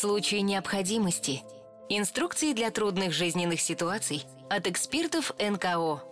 [0.00, 1.42] случае необходимости.
[1.90, 6.02] Инструкции для трудных жизненных ситуаций от экспертов НКО.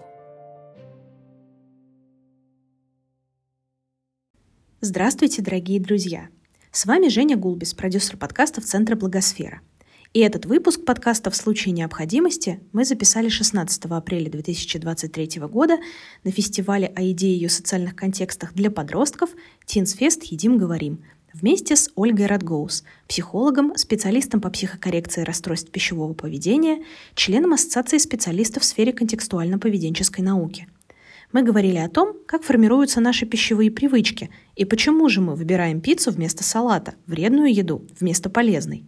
[4.82, 6.28] Здравствуйте, дорогие друзья!
[6.70, 9.62] С вами Женя Гулбис, продюсер подкастов Центра Благосфера.
[10.12, 15.78] И этот выпуск подкаста «В случае необходимости» мы записали 16 апреля 2023 года
[16.24, 19.30] на фестивале о идее ее социальных контекстах для подростков
[19.64, 20.24] «Тинсфест.
[20.24, 21.02] Едим, говорим»,
[21.32, 28.66] вместе с Ольгой Радгоус, психологом, специалистом по психокоррекции расстройств пищевого поведения, членом Ассоциации специалистов в
[28.66, 30.68] сфере контекстуально-поведенческой науки.
[31.30, 36.10] Мы говорили о том, как формируются наши пищевые привычки и почему же мы выбираем пиццу
[36.10, 38.86] вместо салата, вредную еду вместо полезной.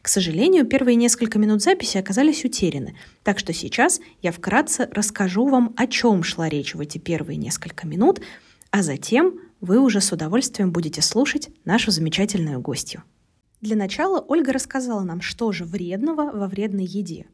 [0.00, 5.74] К сожалению, первые несколько минут записи оказались утеряны, так что сейчас я вкратце расскажу вам,
[5.76, 8.20] о чем шла речь в эти первые несколько минут,
[8.70, 13.04] а затем вы уже с удовольствием будете слушать нашу замечательную гостью.
[13.60, 17.26] Для начала Ольга рассказала нам, что же вредного во вредной еде.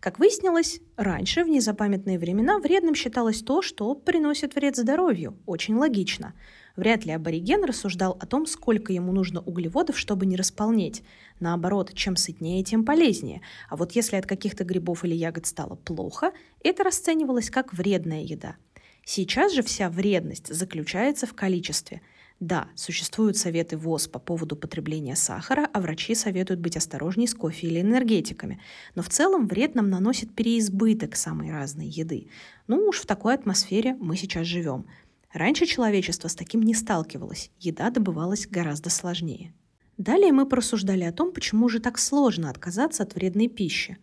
[0.00, 5.36] Как выяснилось, раньше, в незапамятные времена, вредным считалось то, что приносит вред здоровью.
[5.44, 6.32] Очень логично.
[6.74, 11.02] Вряд ли абориген рассуждал о том, сколько ему нужно углеводов, чтобы не располнеть.
[11.38, 13.42] Наоборот, чем сытнее, тем полезнее.
[13.68, 18.56] А вот если от каких-то грибов или ягод стало плохо, это расценивалось как вредная еда.
[19.04, 22.00] Сейчас же вся вредность заключается в количестве.
[22.40, 27.68] Да, существуют советы ВОЗ по поводу потребления сахара, а врачи советуют быть осторожней с кофе
[27.68, 28.60] или энергетиками.
[28.94, 32.28] Но в целом вред нам наносит переизбыток самой разной еды.
[32.66, 34.86] Ну уж в такой атмосфере мы сейчас живем.
[35.32, 39.52] Раньше человечество с таким не сталкивалось, еда добывалась гораздо сложнее.
[39.96, 43.98] Далее мы порассуждали о том, почему же так сложно отказаться от вредной пищи.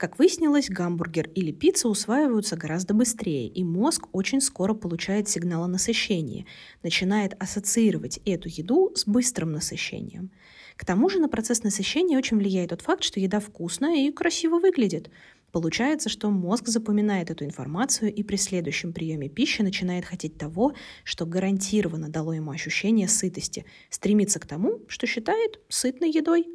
[0.00, 5.68] Как выяснилось, гамбургер или пицца усваиваются гораздо быстрее, и мозг очень скоро получает сигнал о
[5.68, 6.46] насыщении,
[6.82, 10.30] начинает ассоциировать эту еду с быстрым насыщением.
[10.76, 14.58] К тому же на процесс насыщения очень влияет тот факт, что еда вкусная и красиво
[14.58, 15.10] выглядит.
[15.52, 20.72] Получается, что мозг запоминает эту информацию и при следующем приеме пищи начинает хотеть того,
[21.04, 26.46] что гарантированно дало ему ощущение сытости, стремится к тому, что считает сытной едой.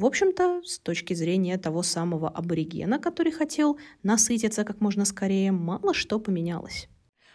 [0.00, 5.92] В общем-то, с точки зрения того самого аборигена, который хотел насытиться как можно скорее, мало
[5.92, 6.88] что поменялось.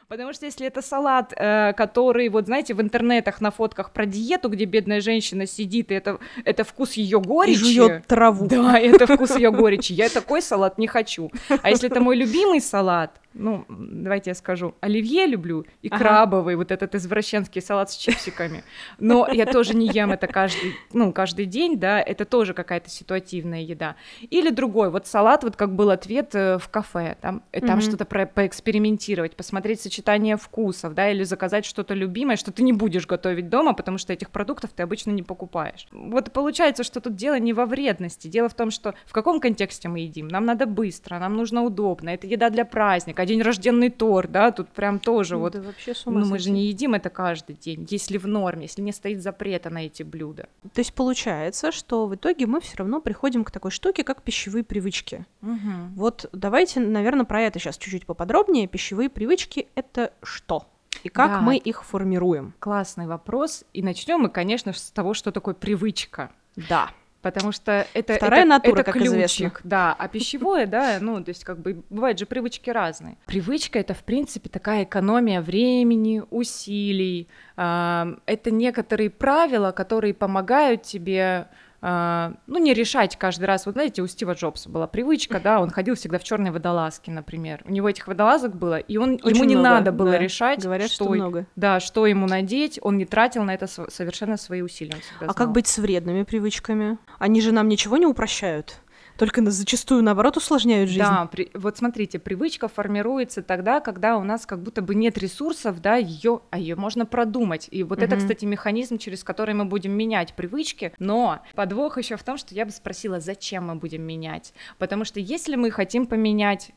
[0.07, 4.49] Потому что если это салат, э, который, вот знаете, в интернетах на фотках про диету,
[4.49, 7.73] где бедная женщина сидит, и это, это вкус ее горечи.
[7.73, 8.47] Жует траву.
[8.47, 9.93] Да, это вкус ее горечи.
[9.93, 11.31] Я такой салат не хочу.
[11.61, 15.97] А если это мой любимый салат, ну, давайте я скажу, оливье люблю и ага.
[15.97, 18.63] крабовый, вот этот извращенский салат с чипсиками.
[18.97, 23.61] Но я тоже не ем это каждый, ну, каждый день, да, это тоже какая-то ситуативная
[23.61, 23.95] еда.
[24.21, 27.85] Или другой, вот салат, вот как был ответ э, в кафе, там, э, там mm
[27.85, 33.07] что-то про поэкспериментировать, посмотреть сочетание вкусов, да, или заказать что-то любимое, что ты не будешь
[33.07, 35.87] готовить дома, потому что этих продуктов ты обычно не покупаешь.
[35.91, 39.87] Вот получается, что тут дело не во вредности, дело в том, что в каком контексте
[39.87, 40.27] мы едим.
[40.27, 44.67] Нам надо быстро, нам нужно удобно, это еда для праздника, день рожденный торт, да, тут
[44.69, 45.55] прям тоже ну, вот.
[45.55, 48.81] вообще с ума ну, мы же не едим это каждый день, если в норме, если
[48.81, 50.47] не стоит запрета на эти блюда.
[50.73, 54.63] То есть получается, что в итоге мы все равно приходим к такой штуке, как пищевые
[54.63, 55.25] привычки.
[55.41, 55.95] Угу.
[55.95, 58.67] Вот давайте, наверное, про это сейчас чуть-чуть поподробнее.
[58.67, 59.84] Пищевые привычки это
[60.23, 60.67] что?
[61.03, 61.41] И как да.
[61.41, 62.53] мы их формируем?
[62.59, 63.63] Классный вопрос.
[63.73, 66.31] И начнем мы, конечно, с того, что такое привычка.
[66.55, 66.89] Да
[67.25, 69.51] потому что это вторая это, натура, это как ключик, известно.
[69.63, 73.17] да, а пищевое, да, ну то есть как бы бывают же привычки разные.
[73.25, 81.47] Привычка это в принципе такая экономия времени, усилий, это некоторые правила, которые помогают тебе
[81.81, 83.65] ну, не решать каждый раз.
[83.65, 87.61] Вот знаете, у Стива Джобса была привычка, да, он ходил всегда в черной водолазке, например.
[87.65, 90.17] У него этих водолазок было, и он, Очень ему не много, надо было да.
[90.17, 91.45] решать, Говорят, что, что много.
[91.55, 94.95] Да, что ему надеть, он не тратил на это совершенно свои усилия.
[95.19, 95.35] А знал.
[95.35, 96.97] как быть с вредными привычками?
[97.19, 98.81] Они же нам ничего не упрощают
[99.17, 101.01] только зачастую, наоборот, усложняют жизнь.
[101.01, 105.81] Да, при, вот смотрите, привычка формируется тогда, когда у нас как будто бы нет ресурсов,
[105.81, 107.67] да, ее, а ее можно продумать.
[107.71, 108.05] И вот угу.
[108.05, 110.93] это, кстати, механизм, через который мы будем менять привычки.
[110.99, 114.53] Но подвох еще в том, что я бы спросила, зачем мы будем менять?
[114.77, 116.71] Потому что если мы хотим поменять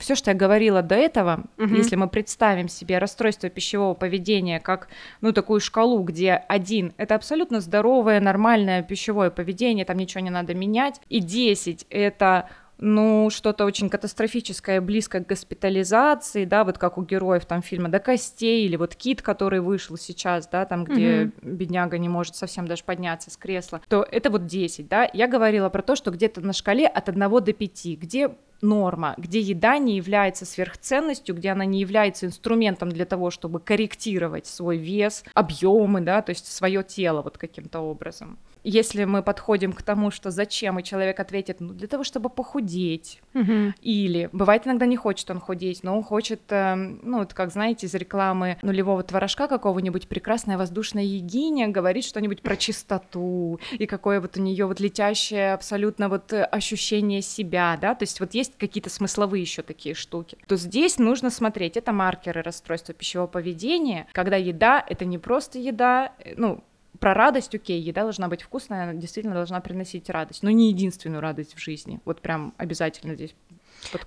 [0.00, 1.74] все, что я говорила до этого, угу.
[1.74, 4.88] если мы представим себе расстройство пищевого поведения как,
[5.20, 10.54] ну, такую шкалу, где один— это абсолютно здоровое, нормальное пищевое поведение, там ничего не надо
[10.54, 12.48] менять, и 10— это
[12.82, 17.98] ну, что-то очень катастрофическое, близко к госпитализации, да, вот как у героев там фильма «До
[17.98, 22.66] костей», или вот «Кит», который вышел сейчас, да, там, где mm бедняга не может совсем
[22.66, 25.08] даже подняться с кресла, то это вот 10, да.
[25.12, 28.30] Я говорила про то, что где-то на шкале от 1 до 5, где
[28.62, 34.46] норма, где еда не является сверхценностью, где она не является инструментом для того, чтобы корректировать
[34.46, 38.38] свой вес, объемы, да, то есть свое тело вот каким-то образом.
[38.62, 43.22] Если мы подходим к тому, что зачем, и человек ответит, ну, для того, чтобы похудеть,
[43.32, 43.74] Мгм.
[43.80, 47.86] или бывает иногда не хочет он худеть, но он хочет, э, ну, вот как знаете,
[47.86, 54.36] из рекламы нулевого творожка какого-нибудь прекрасная воздушная егиня говорит что-нибудь про чистоту, и какое вот
[54.36, 58.90] у нее вот летящее абсолютно вот э, ощущение себя, да, то есть вот есть какие-то
[58.90, 64.84] смысловые еще такие штуки, то здесь нужно смотреть, это маркеры расстройства пищевого поведения, когда еда—
[64.88, 66.62] это не просто еда, э, ну,
[66.98, 71.20] про радость, окей, еда должна быть вкусная, она действительно должна приносить радость, но не единственную
[71.20, 72.00] радость в жизни.
[72.04, 73.34] Вот прям обязательно здесь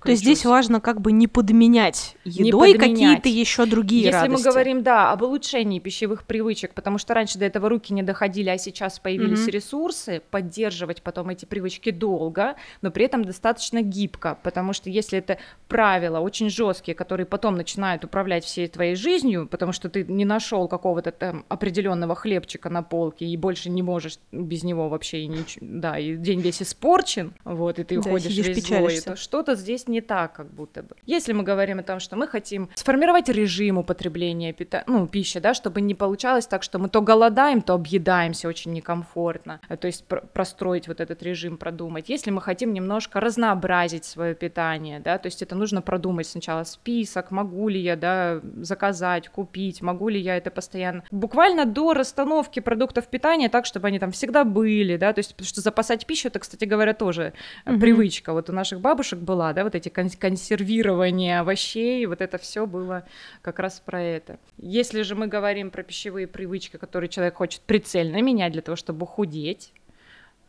[0.02, 3.20] То есть здесь важно как бы не подменять Не едой подменять.
[3.20, 4.44] какие-то еще другие Если радости.
[4.44, 8.48] мы говорим, да, об улучшении пищевых привычек, потому что раньше до этого руки не доходили,
[8.50, 9.50] а сейчас появились Мгм.
[9.50, 15.38] ресурсы, поддерживать потом эти привычки долго, но при этом достаточно гибко, потому что если это
[15.68, 20.68] правила очень жесткие, которые потом начинают управлять всей твоей жизнью, потому что ты не нашел
[20.68, 25.58] какого-то там определенного хлебчика на полке и больше не можешь без него вообще, и нич-
[25.60, 29.88] да, и день весь испорчен, вот, и ты Да, уходишь весь злой, то что-то здесь
[29.88, 30.94] не так, как будто бы.
[31.06, 35.54] Если мы говорим о том, что мы хотим сформировать режим употребления пита- ну, пищи, да,
[35.54, 40.04] чтобы не получалось так, что мы то голодаем, то объедаемся очень некомфортно, э, то есть
[40.06, 42.08] пр- простроить вот этот режим, продумать.
[42.08, 47.30] Если мы хотим немножко разнообразить свое питание, да, то есть это нужно продумать сначала список,
[47.30, 51.02] могу ли я, да, заказать, купить, могу ли я это постоянно.
[51.10, 55.46] Буквально до расстановки продуктов питания так, чтобы они там всегда были, да, то есть потому
[55.46, 57.32] что запасать пищу, это, кстати говоря, тоже
[57.64, 57.80] Мгм.
[57.80, 58.32] привычка.
[58.32, 63.04] Вот у наших бабушек была, да, вот эти кон- консервирование овощей, вот это все было
[63.42, 64.38] как раз про это.
[64.58, 69.06] Если же мы говорим про пищевые привычки, которые человек хочет прицельно менять для того, чтобы
[69.06, 69.72] худеть,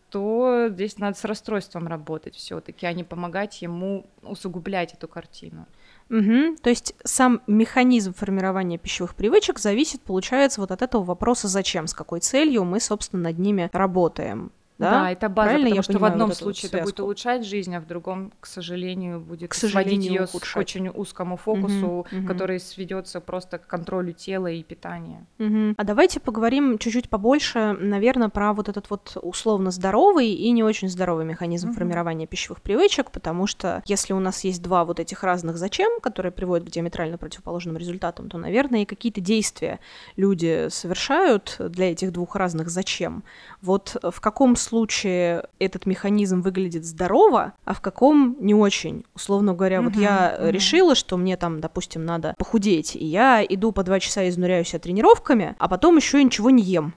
[0.10, 5.66] то здесь надо с расстройством работать все-таки, а не помогать ему усугублять эту картину.
[6.10, 6.58] Мгм.
[6.58, 11.94] То есть сам механизм формирования пищевых привычек зависит, получается, вот от этого вопроса «зачем?», с
[11.94, 14.52] какой целью мы, собственно, над ними работаем.
[14.78, 17.04] Да, это база, Правильно потому я что в понимаю одном вот случае это будет связку?
[17.04, 21.38] улучшать жизнь, а в другом, к сожалению, будет К сводить сожалению, ее к очень узкому
[21.38, 22.28] фокусу, мгм.
[22.28, 25.26] который сведется просто к контролю тела и питания.
[25.38, 25.76] Мгм.
[25.78, 30.90] А давайте поговорим чуть-чуть побольше, наверное, про вот этот вот условно здоровый и не очень
[30.90, 31.76] здоровый механизм Мгм.
[31.78, 36.32] формирования пищевых привычек, потому что если у нас есть два вот этих разных зачем, которые
[36.32, 39.80] приводят к диаметрально противоположным результатам, то, наверное, и какие-то действия
[40.18, 43.24] люди совершают для этих двух разных зачем.
[43.62, 49.06] Вот в каком случае этот механизм выглядит здорово, а в каком не очень.
[49.16, 50.50] Условно говоря, вот Мгм, я мгм.
[50.50, 54.80] решила, что мне там, допустим, надо похудеть, и я иду по два часа изнуряю себя
[54.80, 56.94] тренировками, а потом еще ничего не ем,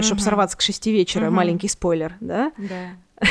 [0.00, 0.24] чтобы Мгм.
[0.24, 1.26] сорваться к шести вечера.
[1.26, 1.34] Мгм.
[1.36, 2.52] Маленький спойлер, да?
[2.58, 2.88] Да.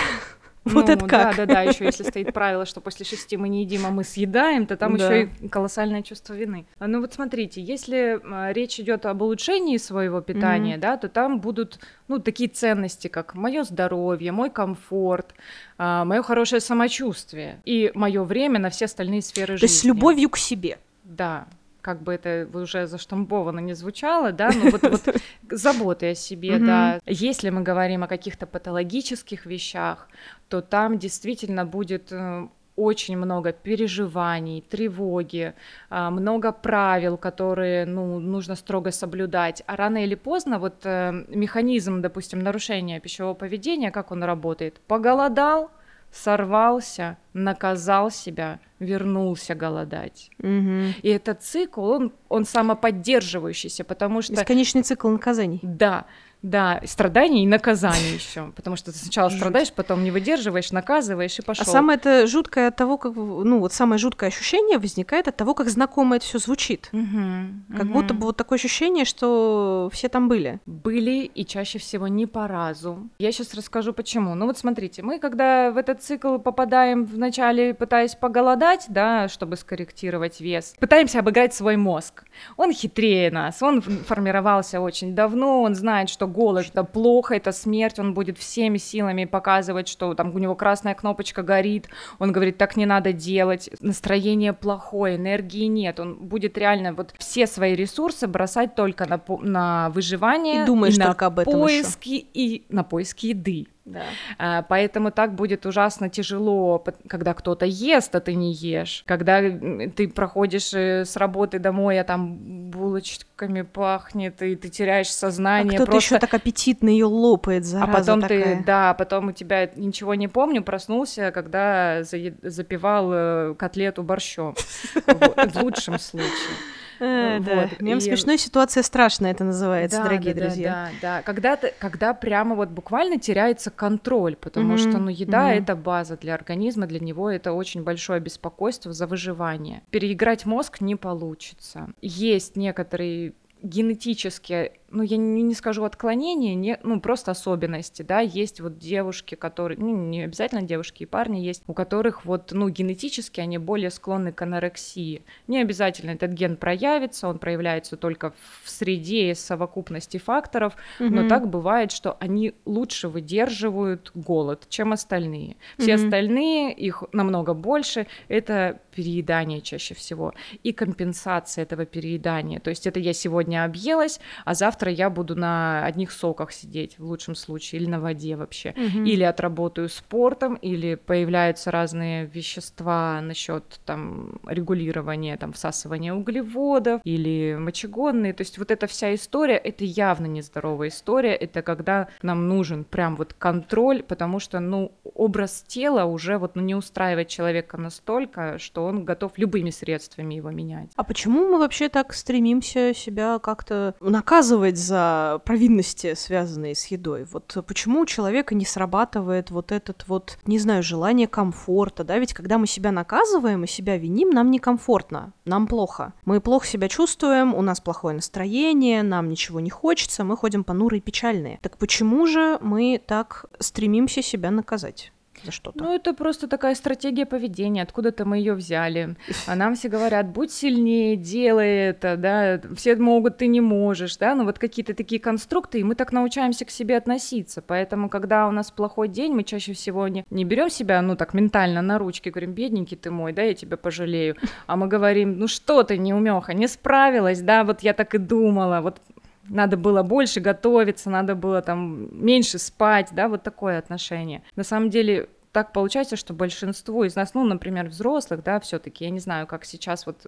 [0.65, 1.35] Вот Ну, это как?
[1.37, 1.61] Да, да, да.
[1.61, 4.97] Еще если стоит правило, что после шести мы не едим, а мы съедаем, то там
[4.97, 5.13] Да.
[5.13, 6.65] еще и колоссальное чувство вины.
[6.79, 11.39] А, Ну вот смотрите, если а, речь идет об улучшении своего питания, да, то там
[11.39, 15.33] будут ну такие ценности, как мое здоровье, мой комфорт,
[15.77, 19.65] мое хорошее самочувствие и мое время на все остальные сферы То жизни.
[19.73, 20.79] есть с любовью к себе.
[21.03, 21.45] Да,
[21.85, 25.15] как бы это уже заштамбовано не звучало, да, но вот, вот
[25.51, 26.99] заботы о себе, да.
[27.05, 30.07] Если мы говорим о каких-то патологических вещах,
[30.49, 35.53] то там действительно будет э, очень много переживаний, тревоги,
[35.91, 39.61] а, много правил, которые ну, нужно строго соблюдать.
[39.67, 44.81] А рано или поздно вот э, механизм, допустим, нарушения пищевого поведения, как он работает?
[44.87, 45.69] Поголодал,
[46.15, 50.31] сорвался, наказал себя, вернулся голодать.
[50.39, 50.93] Мгм.
[51.01, 54.33] И этот цикл, он, он самоподдерживающийся, потому что...
[54.33, 55.59] Бесконечный цикл наказаний.
[55.61, 56.05] Да,
[56.45, 59.39] да, страдания и наказания еще, потому что ты сначала Жуть.
[59.39, 61.63] страдаешь, потом не выдерживаешь, наказываешь и пошел.
[61.63, 65.55] А самое это жуткое от того, как, ну вот самое жуткое ощущение возникает от того,
[65.55, 66.91] как знакомо это все звучит.
[66.91, 70.59] Как будто бы вот такое ощущение, что все там были.
[70.67, 73.09] были и чаще всего не по разу.
[73.17, 74.35] Я сейчас расскажу почему.
[74.35, 80.39] Ну вот смотрите, мы когда в этот цикл попадаем вначале, пытаясь поголодать, да, чтобы скорректировать
[80.41, 82.23] вес, пытаемся обыграть свой мозг.
[82.55, 87.99] Он хитрее нас, он формировался очень давно, он знает, что голод это плохо, это смерть,
[87.99, 91.87] он будет всеми силами показывать, что там у него красная кнопочка горит,
[92.19, 97.47] он говорит, так не надо делать, настроение плохое, энергии нет, он будет реально вот все
[97.47, 102.65] свои ресурсы бросать только на, на выживание И думаешь на только об этом поиски и
[102.69, 103.67] на поиски еды.
[103.85, 104.05] Да.
[104.39, 109.03] А, поэтому так будет ужасно тяжело, когда кто-то ест, а ты не ешь.
[109.05, 115.73] Когда ты проходишь э, с работы домой, а там булочками пахнет, и ты теряешь сознание.
[115.73, 116.15] А кто-то просто...
[116.15, 118.57] еще так аппетитно ее лопает, а зараза А потом такая.
[118.57, 124.55] ты, да, потом у тебя ничего не помню, проснулся, когда запивал э, котлету борщом.
[124.95, 126.55] В лучшем случае.
[126.99, 127.69] Э, да.
[127.79, 130.89] Мем смешной, ситуация страшная, это называется, дорогие друзья.
[131.01, 136.17] Да, да, когда когда прямо вот буквально теряется контроль, потому что, ну, еда это база
[136.17, 139.81] для организма, для него это очень большое беспокойство за выживание.
[139.89, 141.89] Переиграть мозг не получится.
[142.01, 143.33] Есть некоторые
[143.65, 149.35] генетически ну, я не, не скажу отклонения, не, ну, просто особенности, да, есть вот девушки,
[149.35, 153.89] которые, ну, не обязательно девушки и парни есть, у которых вот, ну, генетически они более
[153.89, 155.23] склонны к анорексии.
[155.47, 161.09] Не обязательно этот ген проявится, он проявляется только в среде совокупности факторов, mm-hmm.
[161.09, 165.57] но так бывает, что они лучше выдерживают голод, чем остальные.
[165.77, 166.05] Все mm-hmm.
[166.05, 170.33] остальные, их намного больше, это переедание чаще всего
[170.63, 172.59] и компенсация этого переедания.
[172.59, 176.99] То есть это я сегодня объелась, а завтра завтра я буду на одних соках сидеть
[176.99, 179.03] в лучшем случае или на воде вообще, угу.
[179.05, 188.33] или отработаю спортом, или появляются разные вещества насчет там регулирования, там всасывания углеводов или мочегонные,
[188.33, 193.15] то есть вот эта вся история, это явно нездоровая история, это когда нам нужен прям
[193.15, 198.84] вот контроль, потому что ну образ тела уже вот ну, не устраивает человека настолько, что
[198.85, 200.89] он готов любыми средствами его менять.
[200.95, 207.25] А почему мы вообще так стремимся себя как-то наказывать за провинности, связанные с едой.
[207.25, 212.33] Вот почему у человека не срабатывает вот этот вот, не знаю, желание комфорта, да, ведь
[212.33, 216.13] когда мы себя наказываем и себя виним, нам некомфортно, нам плохо.
[216.25, 220.99] Мы плохо себя чувствуем, у нас плохое настроение, нам ничего не хочется, мы ходим понурые
[220.99, 221.59] и печальные.
[221.61, 225.11] Так почему же мы так стремимся себя наказать?
[225.43, 225.83] За что-то.
[225.83, 229.15] Ну, это просто такая стратегия поведения, откуда-то мы ее взяли.
[229.47, 234.35] А нам все говорят, будь сильнее, делай это, да, все могут, ты не можешь, да,
[234.35, 237.61] ну вот какие-то такие конструкты, и мы так научаемся к себе относиться.
[237.61, 241.33] Поэтому, когда у нас плохой день, мы чаще всего не, не берем себя, ну так,
[241.33, 244.35] ментально на ручки, говорим, бедненький ты мой, да, я тебя пожалею.
[244.67, 248.81] А мы говорим, ну что ты, неумеха, не справилась, да, вот я так и думала,
[248.81, 249.01] вот
[249.49, 254.43] надо было больше готовиться, надо было там меньше спать, да, вот такое отношение.
[254.55, 259.09] На самом деле так получается, что большинство из нас, ну, например, взрослых, да, все-таки, я
[259.09, 260.25] не знаю, как сейчас вот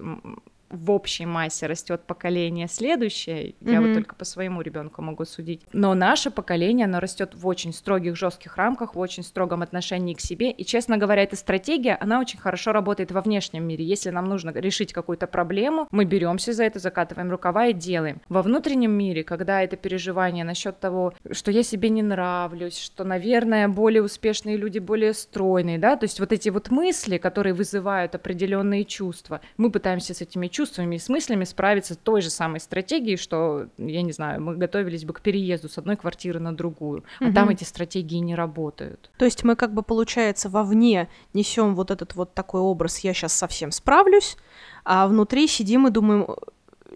[0.69, 3.49] в общей массе растет поколение следующее.
[3.49, 3.71] Mm-hmm.
[3.71, 5.61] Я вот только по своему ребенку могу судить.
[5.73, 10.19] Но наше поколение, оно растет в очень строгих, жестких рамках, в очень строгом отношении к
[10.19, 10.51] себе.
[10.51, 13.85] И, честно говоря, эта стратегия, она очень хорошо работает во внешнем мире.
[13.85, 18.21] Если нам нужно решить какую-то проблему, мы беремся за это, закатываем рукава и делаем.
[18.29, 23.67] Во внутреннем мире, когда это переживание насчет того, что я себе не нравлюсь, что, наверное,
[23.67, 28.85] более успешные люди более стройные, да, то есть вот эти вот мысли, которые вызывают определенные
[28.85, 33.67] чувства, мы пытаемся с этими чувствами и с мыслями справиться той же самой стратегией, что,
[33.77, 37.33] я не знаю, мы готовились бы к переезду с одной квартиры на другую, а угу.
[37.33, 39.11] там эти стратегии не работают.
[39.17, 43.33] То есть мы как бы, получается, вовне несем вот этот вот такой образ «я сейчас
[43.33, 44.37] совсем справлюсь»,
[44.83, 46.27] а внутри сидим и думаем,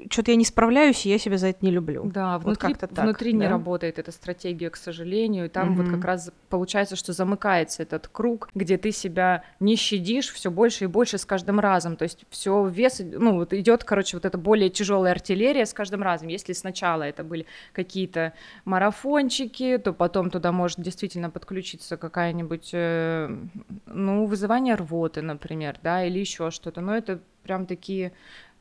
[0.10, 2.04] что-то я не справляюсь, и я себя за это не люблю.
[2.06, 3.38] Да, внутри, вот так, внутри да?
[3.38, 5.84] не работает эта стратегия, к сожалению, и там угу.
[5.84, 10.86] вот как раз получается, что замыкается этот круг, где ты себя не щадишь все больше
[10.86, 14.38] и больше с каждым разом, то есть все вес, ну вот идет, короче, вот эта
[14.38, 16.28] более тяжелая артиллерия с каждым разом.
[16.28, 18.34] Если сначала это были какие-то
[18.66, 23.36] марафончики, то потом туда может действительно подключиться какая-нибудь, э,
[23.86, 28.14] ну, вызывание рвоты, например, да, или еще что-то, но это прям такие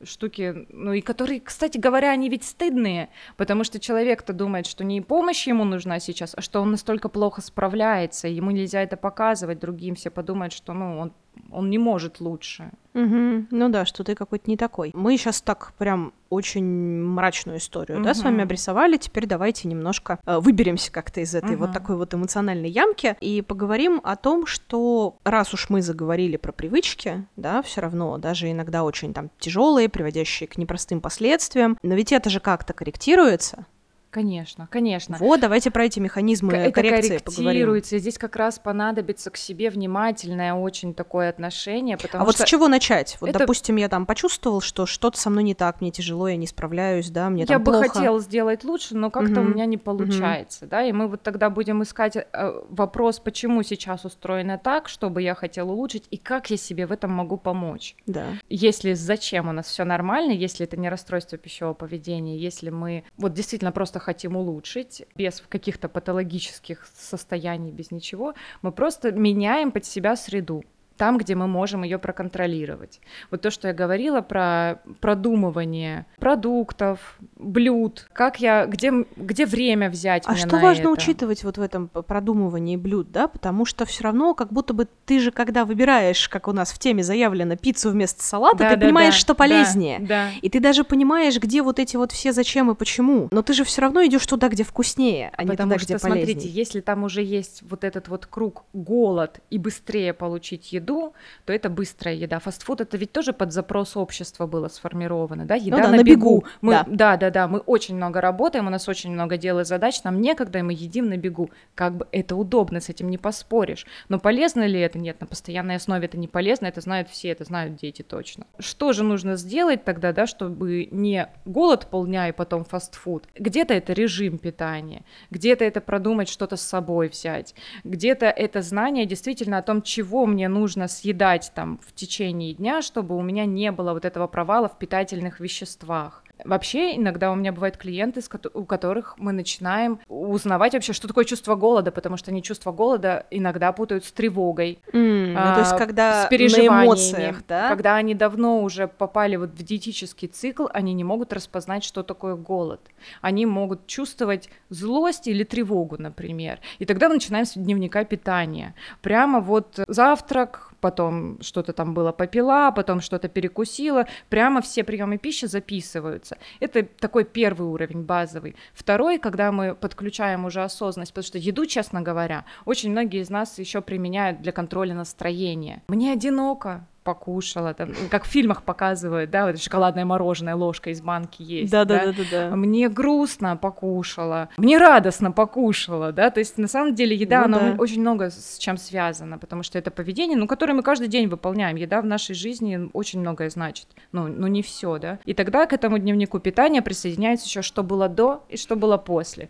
[0.03, 5.01] штуки, ну и которые, кстати говоря, они ведь стыдные, потому что человек-то думает, что не
[5.01, 9.95] помощь ему нужна сейчас, а что он настолько плохо справляется, ему нельзя это показывать другим,
[9.95, 11.13] все подумают, что ну он
[11.51, 12.71] он не может лучше.
[12.93, 13.45] Угу.
[13.51, 14.91] Ну да, что ты какой-то не такой.
[14.93, 18.05] Мы сейчас так прям очень мрачную историю, угу.
[18.05, 18.97] да, с вами обрисовали.
[18.97, 21.65] Теперь давайте немножко э, выберемся как-то из этой угу.
[21.65, 26.51] вот такой вот эмоциональной ямки и поговорим о том, что раз уж мы заговорили про
[26.51, 32.11] привычки, да, все равно даже иногда очень там тяжелые, приводящие к непростым последствиям, но ведь
[32.11, 33.65] это же как-то корректируется.
[34.11, 35.15] Конечно, конечно.
[35.19, 37.81] Вот, давайте про эти механизмы это коррекции поговорим.
[37.81, 42.39] Здесь как раз понадобится к себе внимательное очень такое отношение, потому а что...
[42.39, 43.17] вот с чего начать?
[43.21, 43.39] Вот, это...
[43.39, 47.09] допустим, я там почувствовал, что что-то со мной не так, мне тяжело, я не справляюсь,
[47.09, 47.77] да, мне я там плохо.
[47.77, 49.49] Я бы хотела сделать лучше, но как-то угу.
[49.49, 50.71] у меня не получается, угу.
[50.71, 55.35] да, и мы вот тогда будем искать э, вопрос, почему сейчас устроено так, чтобы я
[55.35, 57.95] хотела улучшить, и как я себе в этом могу помочь.
[58.07, 58.25] Да.
[58.49, 63.33] Если зачем у нас все нормально, если это не расстройство пищевого поведения, если мы вот
[63.33, 70.15] действительно просто хотим улучшить, без каких-то патологических состояний, без ничего, мы просто меняем под себя
[70.15, 70.63] среду
[71.01, 73.01] там, где мы можем ее проконтролировать.
[73.31, 80.25] Вот то, что я говорила про продумывание продуктов, блюд, как я, где, где время взять.
[80.27, 80.91] А что важно это?
[80.91, 83.27] учитывать вот в этом продумывании блюд, да?
[83.27, 86.77] Потому что все равно, как будто бы ты же, когда выбираешь, как у нас в
[86.77, 89.97] теме заявлено, пиццу вместо салата, да, ты да, понимаешь, да, что полезнее.
[90.01, 90.29] Да, да.
[90.43, 93.27] И ты даже понимаешь, где вот эти вот все зачем и почему.
[93.31, 95.97] Но ты же все равно идешь туда, где вкуснее, а Потому не туда, что, где
[95.97, 96.25] полезнее.
[96.27, 101.13] смотрите, если там уже есть вот этот вот круг голод и быстрее получить еду, еду,
[101.45, 102.39] то это быстрая еда.
[102.39, 105.55] Фастфуд это ведь тоже под запрос общества было сформировано, да?
[105.55, 106.37] Еда ну, да, на, на бегу.
[106.37, 106.43] бегу.
[106.61, 106.85] Мы, да.
[106.87, 107.47] да, да, да.
[107.47, 110.73] Мы очень много работаем, у нас очень много дел и задач, нам некогда, и мы
[110.73, 111.49] едим на бегу.
[111.75, 113.85] Как бы это удобно, с этим не поспоришь.
[114.09, 114.99] Но полезно ли это?
[114.99, 118.45] Нет, на постоянной основе это не полезно, это знают все, это знают дети точно.
[118.59, 123.23] Что же нужно сделать тогда, да, чтобы не голод полдня и потом фастфуд?
[123.35, 129.57] Где-то это режим питания, где-то это продумать что-то с собой взять, где-то это знание действительно
[129.57, 133.73] о том, чего мне нужно нужно съедать там в течение дня, чтобы у меня не
[133.73, 136.23] было вот этого провала в питательных веществах.
[136.45, 138.21] Вообще, иногда у меня бывают клиенты,
[138.53, 143.25] у которых мы начинаем узнавать вообще, что такое чувство голода, потому что они чувство голода
[143.31, 144.79] иногда путают с тревогой.
[144.93, 147.69] Mm, а, ну, то есть, когда с переживаниями, на эмоциях, да?
[147.69, 152.35] Когда они давно уже попали вот в диетический цикл, они не могут распознать, что такое
[152.35, 152.81] голод.
[153.21, 156.59] Они могут чувствовать злость или тревогу, например.
[156.79, 158.75] И тогда мы начинаем с дневника питания.
[159.01, 165.45] Прямо вот завтрак, потом что-то там было попила, потом что-то перекусила, прямо все приемы пищи
[165.45, 166.37] записываются.
[166.59, 168.55] Это такой первый уровень, базовый.
[168.73, 173.59] Второй, когда мы подключаем уже осознанность, потому что еду, честно говоря, очень многие из нас
[173.59, 175.83] еще применяют для контроля настроения.
[175.87, 181.41] Мне одиноко, покушала, там, как в фильмах показывают, да, вот шоколадное мороженое, ложка из банки
[181.41, 181.71] есть.
[181.71, 182.55] Да, да, да, да, да.
[182.55, 187.71] Мне грустно покушала, мне радостно покушала, да, то есть на самом деле еда, ну, она
[187.71, 187.81] да.
[187.81, 191.75] очень много с чем связана, потому что это поведение, ну, которое мы каждый день выполняем.
[191.75, 195.19] Еда в нашей жизни очень многое значит, ну, ну не все, да.
[195.25, 199.49] И тогда к этому дневнику питания присоединяется еще, что было до и что было после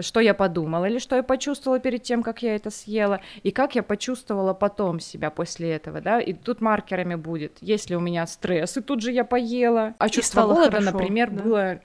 [0.00, 3.74] что я подумала или что я почувствовала перед тем, как я это съела, и как
[3.74, 8.76] я почувствовала потом себя после этого, да, и тут маркерами будет, если у меня стресс,
[8.76, 11.42] и тут же я поела, а чувство голода, хорошо, например, да?
[11.42, 11.80] было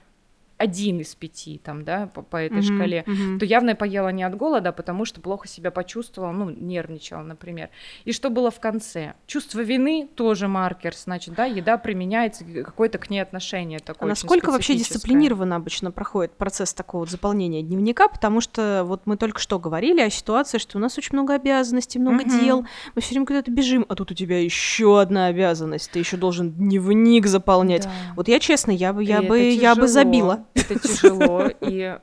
[0.58, 3.38] один из пяти, там, да, по, по этой mm-hmm, шкале, mm-hmm.
[3.38, 7.22] то явно я поела не от голода, а потому что плохо себя почувствовала, ну, нервничала,
[7.22, 7.70] например.
[8.04, 9.14] И что было в конце?
[9.26, 14.08] Чувство вины тоже маркер, значит, да, еда применяется, какое-то к ней отношение такое.
[14.08, 19.16] А насколько вообще дисциплинированно обычно проходит процесс такого вот заполнения дневника, потому что вот мы
[19.16, 22.40] только что говорили о ситуации, что у нас очень много обязанностей, много mm-hmm.
[22.40, 26.16] дел, мы все время куда-то бежим, а тут у тебя еще одна обязанность, ты еще
[26.16, 27.84] должен дневник заполнять.
[27.84, 27.90] Да.
[28.16, 30.44] Вот я честно, я бы, я бы, я бы забила.
[30.54, 31.98] Это тяжело, и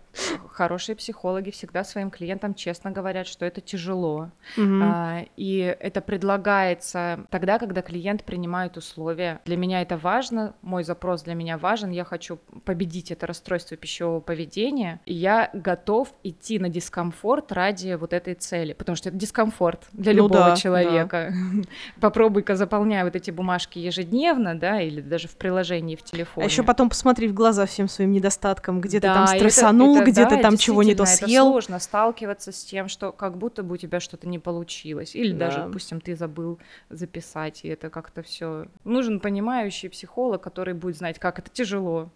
[0.56, 4.32] хорошие психологи всегда своим клиентам честно говорят, что это тяжело.
[4.58, 4.80] Угу.
[4.84, 9.42] А, и это предлагается тогда, когда клиент принимает условия.
[9.46, 14.22] Для меня это важно, мой запрос для меня важен, я хочу победить это расстройство пищевого
[14.22, 19.88] поведения, и я готов идти на дискомфорт ради вот этой цели, потому что это дискомфорт
[19.92, 21.34] для ну любого да, человека.
[21.34, 21.62] Да.
[22.00, 26.46] Попробуй-ка заполняй вот эти бумажки ежедневно, да, или даже в приложении в телефоне.
[26.46, 30.04] А еще потом посмотри в глаза всем своим недостаткам, где да, ты там стрессанул, это,
[30.04, 31.46] это, где да, ты там чего не то съел.
[31.46, 35.16] Это сложно сталкиваться с тем, что как будто бы у тебя что-то не получилось.
[35.16, 35.46] Или да.
[35.48, 38.66] даже, допустим, ты забыл записать, и это как-то все.
[38.84, 42.10] Нужен понимающий психолог, который будет знать, как это тяжело,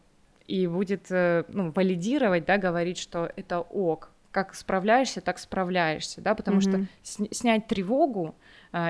[0.48, 4.10] и будет э, ну, валидировать, да, говорить, что это ок.
[4.32, 6.88] Как справляешься, так справляешься, да, потому mm-hmm.
[7.04, 8.36] что снять тревогу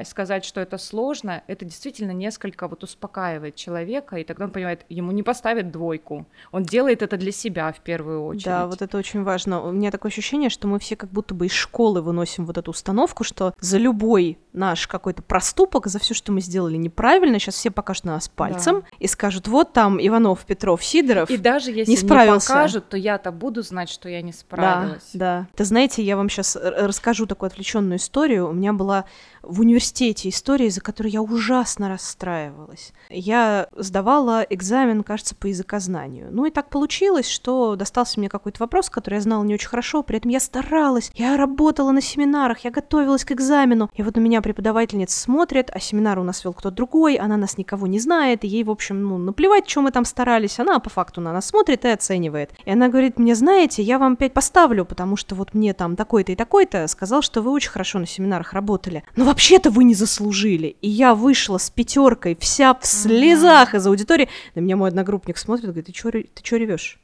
[0.05, 5.11] сказать, что это сложно, это действительно несколько вот успокаивает человека, и тогда он понимает, ему
[5.11, 8.45] не поставят двойку, он делает это для себя в первую очередь.
[8.45, 9.61] Да, вот это очень важно.
[9.61, 12.71] У меня такое ощущение, что мы все как будто бы из школы выносим вот эту
[12.71, 17.71] установку, что за любой наш какой-то проступок, за все, что мы сделали неправильно, сейчас все
[17.71, 18.87] покажут на нас пальцем да.
[18.99, 22.51] и скажут, вот там Иванов, Петров, Сидоров И даже если не, справился.
[22.51, 25.09] не покажут, то я-то буду знать, что я не справилась.
[25.13, 25.47] Да, да.
[25.55, 28.49] Ты знаете, я вам сейчас расскажу такую отвлеченную историю.
[28.49, 29.05] У меня была
[29.41, 32.93] в университете история, за которую я ужасно расстраивалась.
[33.09, 36.27] Я сдавала экзамен, кажется, по языкознанию.
[36.31, 40.03] Ну и так получилось, что достался мне какой-то вопрос, который я знала не очень хорошо,
[40.03, 43.89] при этом я старалась, я работала на семинарах, я готовилась к экзамену.
[43.95, 47.57] И вот на меня преподавательница смотрит, а семинар у нас вел кто-то другой, она нас
[47.57, 50.89] никого не знает, и ей, в общем, ну, наплевать, что мы там старались, она по
[50.89, 52.51] факту на нас смотрит и оценивает.
[52.65, 56.31] И она говорит мне, знаете, я вам пять поставлю, потому что вот мне там такой-то
[56.31, 59.03] и такой-то сказал, что вы очень хорошо на семинарах работали.
[59.15, 60.75] Но вообще-то вы не заслужили.
[60.81, 64.29] И я вышла с пятеркой, вся в слезах из аудитории.
[64.55, 66.99] На меня мой одногруппник смотрит, говорит, ты чё, ты чё ревешь?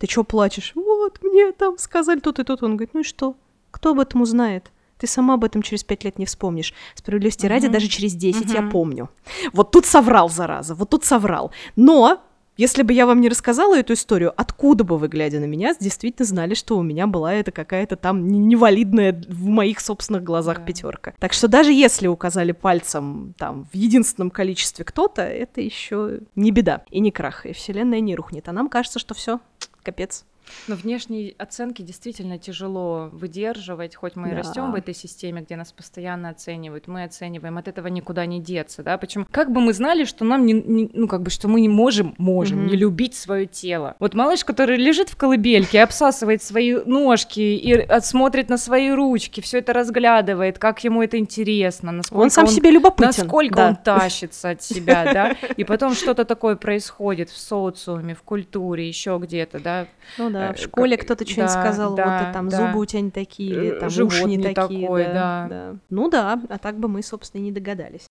[0.00, 0.72] ты чё плачешь?
[0.74, 2.62] Вот, мне там сказали тут и тут.
[2.62, 3.36] Он говорит, ну и что?
[3.70, 4.72] Кто об этом узнает?
[4.98, 6.74] Ты сама об этом через пять лет не вспомнишь.
[6.94, 7.50] Справедливости uh-huh.
[7.50, 8.64] ради, даже через десять uh-huh.
[8.64, 9.10] я помню.
[9.52, 11.52] Вот тут соврал, зараза, вот тут соврал.
[11.76, 12.20] Но
[12.60, 16.26] если бы я вам не рассказала эту историю, откуда бы вы, глядя на меня, действительно
[16.26, 20.64] знали, что у меня была это какая-то там невалидная в моих собственных глазах да.
[20.64, 21.14] пятерка.
[21.18, 26.82] Так что даже если указали пальцем там в единственном количестве кто-то, это еще не беда
[26.90, 28.46] и не крах, и вселенная не рухнет.
[28.46, 29.40] А нам кажется, что все,
[29.82, 30.26] капец.
[30.68, 34.34] Но внешние оценки действительно тяжело выдерживать, хоть мы да.
[34.34, 38.40] и растем в этой системе, где нас постоянно оценивают, мы оцениваем, от этого никуда не
[38.40, 39.26] деться, да, почему?
[39.30, 42.14] Как бы мы знали, что нам не, не ну как бы, что мы не можем,
[42.18, 42.70] можем mm-hmm.
[42.70, 43.96] не любить свое тело.
[43.98, 49.58] Вот малыш, который лежит в колыбельке, обсасывает свои ножки и смотрит на свои ручки, все
[49.58, 53.68] это разглядывает, как ему это интересно, насколько он сам он, себе любопытен, насколько да.
[53.68, 59.18] он тащится от себя, да, и потом что-то такое происходит в социуме, в культуре, еще
[59.20, 59.86] где-то, да.
[60.18, 61.06] Ну да да, э, в школе как...
[61.06, 62.56] кто-то что-нибудь да, сказал, да, вот там да.
[62.56, 64.82] зубы у тебя не такие, или там Живот уши не, не такие.
[64.82, 65.48] Такой, да, да.
[65.48, 65.76] да.
[65.90, 68.06] Ну да, а так бы мы, собственно, и не догадались.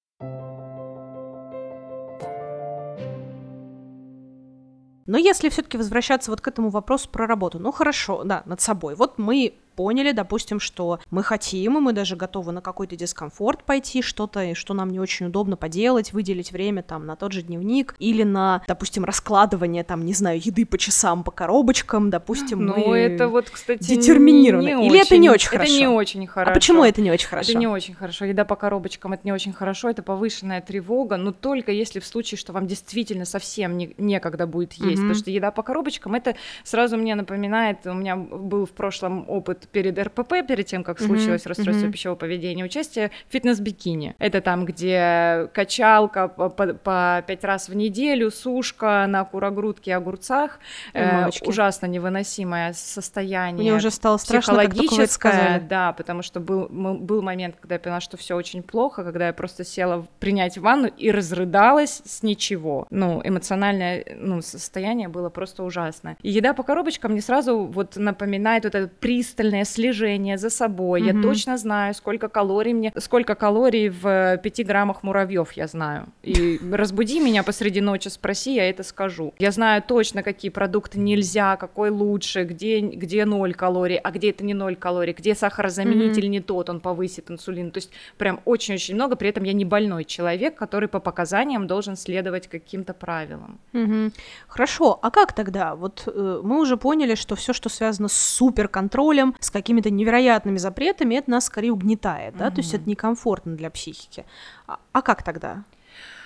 [5.10, 8.94] Но если все-таки возвращаться вот к этому вопросу про работу, ну хорошо, да, над собой.
[8.94, 14.02] Вот мы поняли, допустим, что мы хотим, и мы даже готовы на какой-то дискомфорт пойти,
[14.02, 18.24] что-то, что нам не очень удобно поделать, выделить время там на тот же дневник или
[18.24, 23.30] на, допустим, раскладывание там, не знаю, еды по часам, по коробочкам, допустим, ну, мы это
[23.30, 24.66] вот, кстати, детерминированы.
[24.66, 25.72] Не, не или очень, это не очень хорошо?
[25.72, 26.52] Это не очень хорошо.
[26.52, 27.52] А почему это не очень хорошо?
[27.52, 28.26] Это не очень хорошо.
[28.26, 32.38] Еда по коробочкам это не очень хорошо, это повышенная тревога, но только если в случае,
[32.38, 34.96] что вам действительно совсем не, некогда будет есть, mm-hmm.
[34.96, 39.69] потому что еда по коробочкам это сразу мне напоминает, у меня был в прошлом опыт
[39.72, 41.50] перед РПП, перед тем, как случилось mm-hmm.
[41.50, 41.92] расстройство mm-hmm.
[41.92, 44.16] пищевого поведения, участие в фитнес-бикини.
[44.20, 49.94] Это там, где качалка по, по, по пять раз в неделю, сушка на курогрудке и
[49.94, 50.60] огурцах.
[50.94, 53.64] Э, ужасно невыносимое состояние.
[53.64, 58.18] Мне уже стало страшно, психологическое, да, потому что был, был момент, когда я поняла, что
[58.18, 62.88] все очень плохо, когда я просто села принять ванну и разрыдалась с ничего.
[62.90, 66.18] Ну, эмоциональное ну, состояние было просто ужасно.
[66.22, 71.02] И еда по коробочкам мне сразу вот напоминает вот это пристальное постоянное слежение за собой.
[71.02, 71.16] Mm-hmm.
[71.16, 76.08] Я точно знаю, сколько калорий мне, сколько калорий в 5 граммах муравьев я знаю.
[76.24, 79.34] И разбуди меня посреди ночи, спроси, я это скажу.
[79.40, 84.44] Я знаю точно, какие продукты нельзя, какой лучше, где, где 0 калорий, а где это
[84.44, 86.30] не 0 калорий, где сахарозаменитель mm-hmm.
[86.30, 87.72] не тот, он повысит инсулин.
[87.72, 91.96] То есть прям очень-очень много, при этом я не больной человек, который по показаниям должен
[91.96, 93.60] следовать каким-то правилам.
[93.74, 94.14] Mm-hmm.
[94.48, 95.76] Хорошо, а как тогда?
[95.76, 101.16] Вот э, мы уже поняли, что все, что связано с суперконтролем, с какими-то невероятными запретами,
[101.16, 102.52] это нас скорее угнетает, да, mm-hmm.
[102.52, 104.26] то есть это некомфортно для психики.
[104.68, 105.64] А, а как тогда?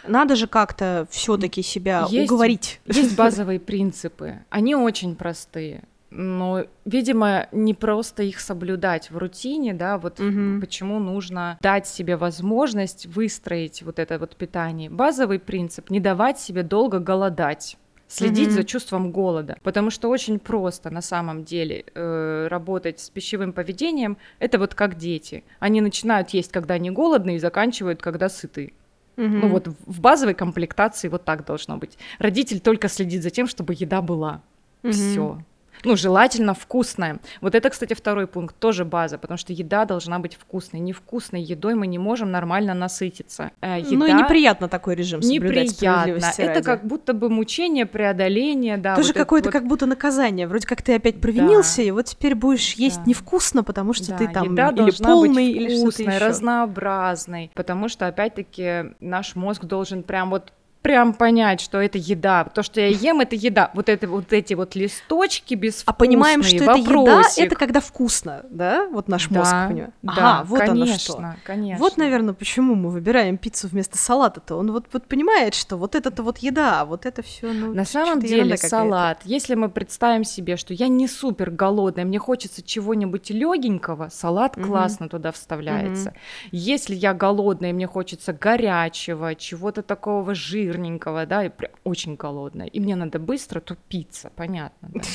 [0.08, 2.82] Надо же как-то все-таки себя есть, уговорить.
[2.86, 5.84] Есть базовые принципы, они очень простые.
[6.16, 10.62] Но, видимо, не просто их соблюдать в рутине, да, вот угу.
[10.62, 14.92] почему нужно дать себе возможность выстроить вот это вот питание.
[14.92, 17.78] Базовый принцип— не давать себе долго голодать
[18.14, 18.52] следить mm-hmm.
[18.52, 24.18] за чувством голода, потому что очень просто на самом деле э, работать с пищевым поведением.
[24.40, 28.74] Это вот как дети, они начинают есть, когда они голодны, и заканчивают, когда сыты.
[29.16, 29.40] Mm-hmm.
[29.42, 31.98] Ну вот в базовой комплектации вот так должно быть.
[32.20, 34.42] Родитель только следит за тем, чтобы еда была.
[34.84, 34.92] Mm-hmm.
[34.92, 35.44] Все.
[35.84, 37.20] Ну, желательно вкусная.
[37.42, 40.80] Вот это, кстати, второй пункт, тоже база, потому что еда должна быть вкусной.
[40.80, 43.52] Невкусной едой мы не можем нормально насытиться.
[43.62, 43.96] Э, еда...
[43.96, 46.32] Ну и неприятно такой режим соблюдать Неприятно.
[46.38, 46.64] Это ради.
[46.64, 48.96] как будто бы мучение, преодоление, да.
[48.96, 49.54] Тоже вот какое-то вот...
[49.54, 50.48] как будто наказание.
[50.48, 51.84] Вроде как ты опять провинился, да.
[51.84, 53.04] и вот теперь будешь есть да.
[53.06, 54.18] невкусно, потому что да.
[54.18, 57.52] ты там еда или полный, быть вкусной, или разнообразной.
[57.54, 62.44] Потому что, опять-таки, наш мозг должен прям вот прям понять, что это еда.
[62.44, 63.72] То, что я ем, это еда.
[63.74, 66.88] Вот это вот эти вот листочки без А понимаем, что вопросик.
[66.88, 68.88] это еда, это когда вкусно, да?
[68.92, 69.94] Вот наш да, мозг понимает.
[70.02, 71.42] Да, ага, вот конечно, оно что.
[71.46, 71.80] конечно.
[71.80, 74.58] Вот, наверное, почему мы выбираем пиццу вместо салата-то.
[74.58, 77.54] Он вот, вот понимает, что вот это-то вот еда, вот это все.
[77.54, 82.20] Ну, На самом деле салат, если мы представим себе, что я не супер голодная, мне
[82.20, 84.68] хочется чего-нибудь легенького, салат угу.
[84.68, 86.10] классно туда вставляется.
[86.10, 86.18] Угу.
[86.52, 92.68] Если я голодная, мне хочется горячего, чего-то такого жира, жирненького, да, и прям очень голодная,
[92.68, 95.02] и мне надо быстро тупиться, понятно, да?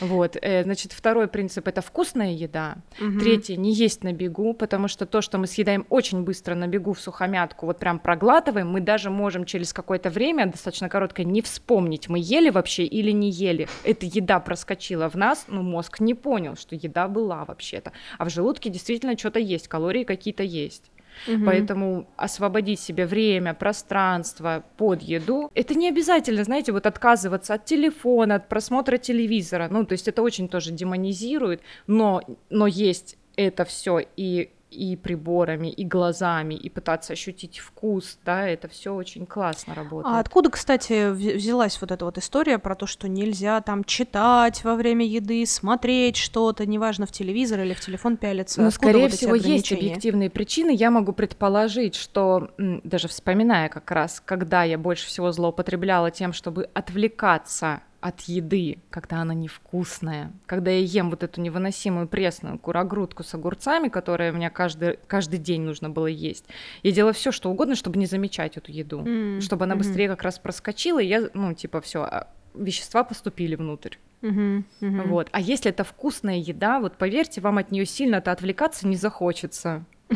[0.00, 2.76] Вот, э, значит, второй принцип это вкусная еда.
[3.00, 3.20] Угу.
[3.20, 6.92] Третье не есть на бегу, потому что то, что мы съедаем очень быстро на бегу
[6.92, 12.08] в сухомятку, вот прям проглатываем, мы даже можем через какое-то время, достаточно короткое, не вспомнить,
[12.08, 13.68] мы ели вообще или не ели.
[13.84, 17.92] Эта еда проскочила в нас, но мозг не понял, что еда была вообще-то.
[18.18, 20.90] А в желудке действительно что-то есть, калории какие-то есть.
[21.26, 21.44] Угу.
[21.44, 28.36] Поэтому освободить себе время, пространство под еду, это не обязательно, знаете, вот отказываться от телефона,
[28.36, 29.68] от просмотра телевизора.
[29.70, 35.68] Ну, то есть это очень тоже демонизирует, но, но есть это все и и приборами,
[35.68, 40.14] и глазами, и пытаться ощутить вкус, да, это все очень классно работает.
[40.14, 44.74] А откуда, кстати, взялась вот эта вот история про то, что нельзя там читать во
[44.74, 48.60] время еды, смотреть что-то, неважно, в телевизор или в телефон пялиться?
[48.60, 50.70] Ну, скорее вот всего, есть объективные причины.
[50.70, 56.68] Я могу предположить, что, даже вспоминая как раз, когда я больше всего злоупотребляла тем, чтобы
[56.74, 63.34] отвлекаться от еды, когда она невкусная, когда я ем вот эту невыносимую пресную курогрудку с
[63.34, 66.44] огурцами, которая у меня каждый, каждый день нужно было есть.
[66.84, 69.40] Я делала все, что угодно, чтобы не замечать эту еду, mm-hmm.
[69.40, 73.96] чтобы она быстрее как раз проскочила, и я, ну, типа, все, а, вещества поступили внутрь.
[74.22, 75.08] Uh-huh, uh-huh.
[75.08, 75.28] Вот.
[75.32, 79.84] А если это вкусная еда, вот поверьте, вам от нее сильно-то отвлекаться не захочется.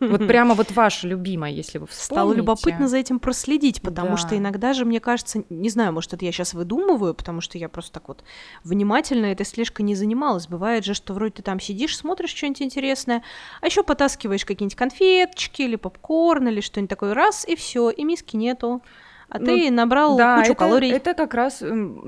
[0.00, 2.14] Вот прямо вот ваше любимое, если вы вспомните.
[2.14, 4.16] Стало любопытно за этим проследить, потому да.
[4.16, 7.68] что иногда же, мне кажется, не знаю, может, это я сейчас выдумываю, потому что я
[7.68, 8.24] просто так вот
[8.64, 10.48] внимательно этой слежкой не занималась.
[10.48, 13.22] Бывает же, что вроде ты там сидишь, смотришь что-нибудь интересное,
[13.60, 18.36] а еще потаскиваешь какие-нибудь конфеточки или попкорн или что-нибудь такое, раз, и все, и миски
[18.36, 18.82] нету
[19.30, 20.90] а ну, ты набрал да, кучу это, калорий.
[20.90, 21.62] Это как раз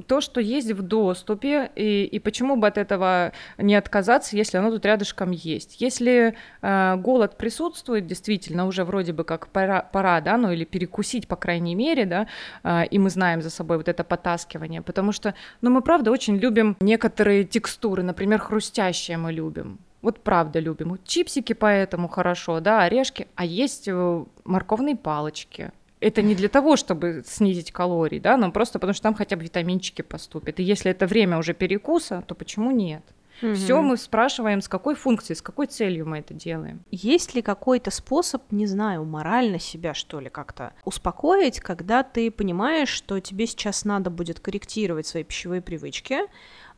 [0.06, 4.72] то, что есть в доступе, и, и почему бы от этого не отказаться, если оно
[4.72, 5.80] тут рядышком есть.
[5.80, 11.28] Если э, голод присутствует, действительно, уже вроде бы как пора, пора, да, ну или перекусить,
[11.28, 12.26] по крайней мере, да,
[12.64, 16.36] э, и мы знаем за собой вот это потаскивание, потому что, ну, мы, правда, очень
[16.36, 19.78] любим некоторые текстуры, например, хрустящие мы любим.
[20.02, 20.98] Вот правда любим.
[21.04, 23.28] Чипсики поэтому хорошо, да, орешки.
[23.36, 25.70] А есть э, морковные палочки,
[26.02, 29.44] это не для того, чтобы снизить калории, да, но просто потому что там хотя бы
[29.44, 30.60] витаминчики поступят.
[30.60, 33.02] И если это время уже перекуса, то почему нет?
[33.42, 33.54] Угу.
[33.54, 36.84] Все мы спрашиваем, с какой функцией, с какой целью мы это делаем.
[36.90, 42.88] Есть ли какой-то способ, не знаю, морально себя, что ли, как-то успокоить, когда ты понимаешь,
[42.88, 46.20] что тебе сейчас надо будет корректировать свои пищевые привычки,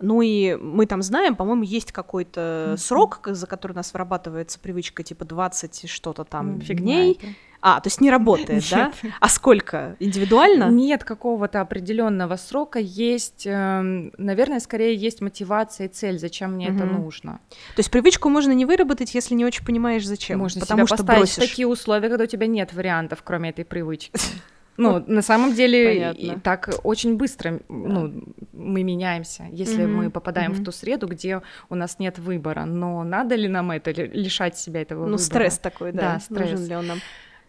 [0.00, 2.76] ну и мы там знаем, по-моему, есть какой-то mm-hmm.
[2.78, 6.74] срок, за который у нас вырабатывается привычка типа 20 что-то там mm-hmm.
[6.74, 7.20] дней.
[7.66, 8.92] А, то есть не работает, да?
[9.20, 9.96] А сколько?
[9.98, 10.68] Индивидуально?
[10.70, 12.78] Нет какого-то определенного срока.
[12.78, 17.40] Есть, эм, наверное, скорее есть мотивация и цель, зачем мне это нужно.
[17.48, 20.40] То есть привычку можно не выработать, если не очень понимаешь, зачем.
[20.40, 21.48] Можно потому себя что поставить бросишь.
[21.48, 24.12] такие условия, когда у тебя нет вариантов, кроме этой привычки.
[24.76, 30.72] Ну, на самом деле, так очень быстро ну, мы меняемся, если мы попадаем в ту
[30.72, 32.64] среду, где у нас нет выбора.
[32.64, 35.18] Но надо ли нам это, лишать себя этого ну, выбора?
[35.18, 36.14] Ну, стресс такой, да.
[36.14, 36.50] Да, стресс.
[36.50, 36.98] Нужен ли он нам?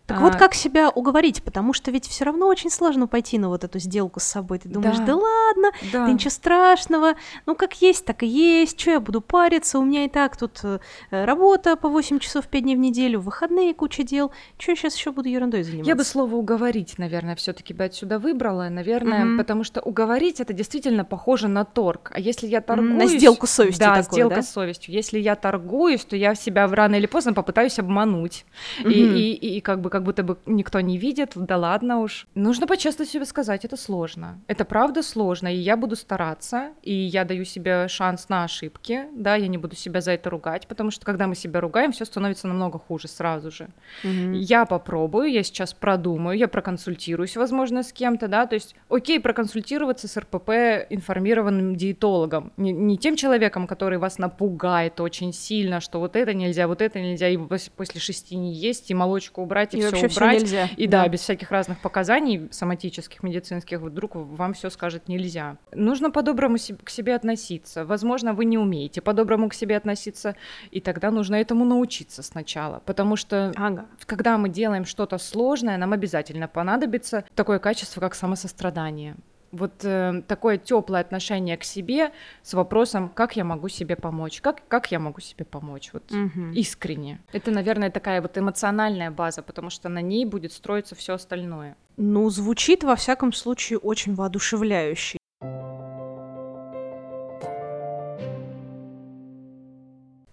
[0.07, 0.21] Так а...
[0.21, 3.79] вот как себя уговорить, потому что ведь все равно очень сложно пойти на вот эту
[3.79, 4.59] сделку с собой.
[4.59, 6.05] Ты думаешь, да, да ладно, да.
[6.05, 7.15] да ничего страшного,
[7.45, 10.59] ну как есть, так и есть, что я буду париться, у меня и так тут
[10.63, 14.95] э, работа по 8 часов 5 дней в неделю, выходные куча дел, что я сейчас
[14.95, 15.89] еще буду ерундой заниматься?
[15.89, 19.37] Я бы слово уговорить, наверное, все-таки бы отсюда выбрала, наверное, угу.
[19.37, 22.11] потому что уговорить это действительно похоже на торг.
[22.13, 23.11] А если я торгуюсь...
[23.11, 24.41] На сделку с совестью Да, такой, сделка да?
[24.43, 24.93] с совестью.
[24.93, 28.45] Если я торгуюсь, то я себя рано или поздно попытаюсь обмануть.
[28.81, 28.89] Угу.
[28.89, 32.27] И, и, и как бы как будто бы никто не видит, да ладно уж.
[32.36, 34.41] Нужно по-честно себе сказать, это сложно.
[34.47, 39.36] Это правда сложно, и я буду стараться, и я даю себе шанс на ошибки, да,
[39.36, 42.49] я не буду себя за это ругать, потому что когда мы себя ругаем, все становится
[42.49, 43.69] намного хуже сразу же.
[44.03, 44.34] Угу.
[44.34, 50.10] Я попробую, я сейчас продумаю, я проконсультируюсь, возможно, с кем-то, да, то есть, окей, проконсультироваться
[50.10, 50.49] с РПП
[50.89, 56.67] информированным диетологом, не, не тем человеком, который вас напугает очень сильно, что вот это нельзя,
[56.67, 60.37] вот это нельзя, и после шести не есть, и молочку убрать, и, и все убрать.
[60.37, 60.69] Всё нельзя.
[60.77, 61.03] И да.
[61.03, 65.57] да, без всяких разных показаний соматических, медицинских, вдруг вам все скажет нельзя.
[65.73, 67.85] Нужно по-доброму к себе относиться.
[67.85, 70.35] Возможно, вы не умеете по-доброму к себе относиться,
[70.71, 72.81] и тогда нужно этому научиться сначала.
[72.85, 73.85] Потому что ага.
[74.05, 79.15] когда мы делаем что-то сложное, нам обязательно понадобится такое качество, как самосострадание
[79.55, 82.11] вот э, такое теплое отношение к себе
[82.43, 86.51] с вопросом, как я могу себе помочь, как, как я могу себе помочь, вот угу.
[86.53, 87.19] искренне.
[87.31, 91.75] Это, наверное, такая вот эмоциональная база, потому что на ней будет строиться все остальное.
[91.97, 95.17] Ну, звучит во всяком случае очень воодушевляюще.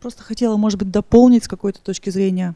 [0.00, 2.54] Просто хотела, может быть, дополнить с какой-то точки зрения.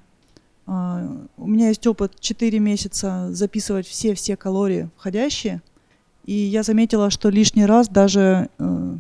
[0.67, 5.63] Uh, у меня есть опыт 4 месяца записывать все-все калории входящие–
[6.27, 8.97] и я заметила, что лишний раз даже э,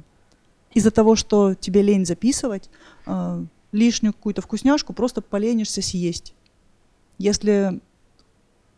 [0.74, 2.70] из-за того, что тебе лень записывать,
[3.06, 6.34] э, лишнюю какую-то вкусняшку просто поленишься съесть.
[7.18, 7.80] Если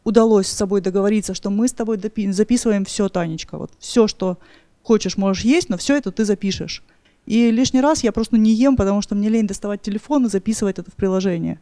[0.05, 4.39] удалось с собой договориться, что мы с тобой записываем все, Танечка, вот все, что
[4.83, 6.83] хочешь, можешь есть, но все это ты запишешь.
[7.27, 10.79] И лишний раз я просто не ем, потому что мне лень доставать телефон и записывать
[10.79, 11.61] это в приложение.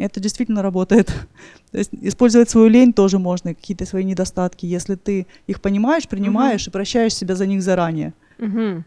[0.00, 1.06] Это действительно работает.
[1.72, 6.66] То есть использовать свою лень тоже можно, какие-то свои недостатки, если ты их понимаешь, принимаешь
[6.66, 8.14] и прощаешь себя за них заранее.
[8.38, 8.84] Мгм.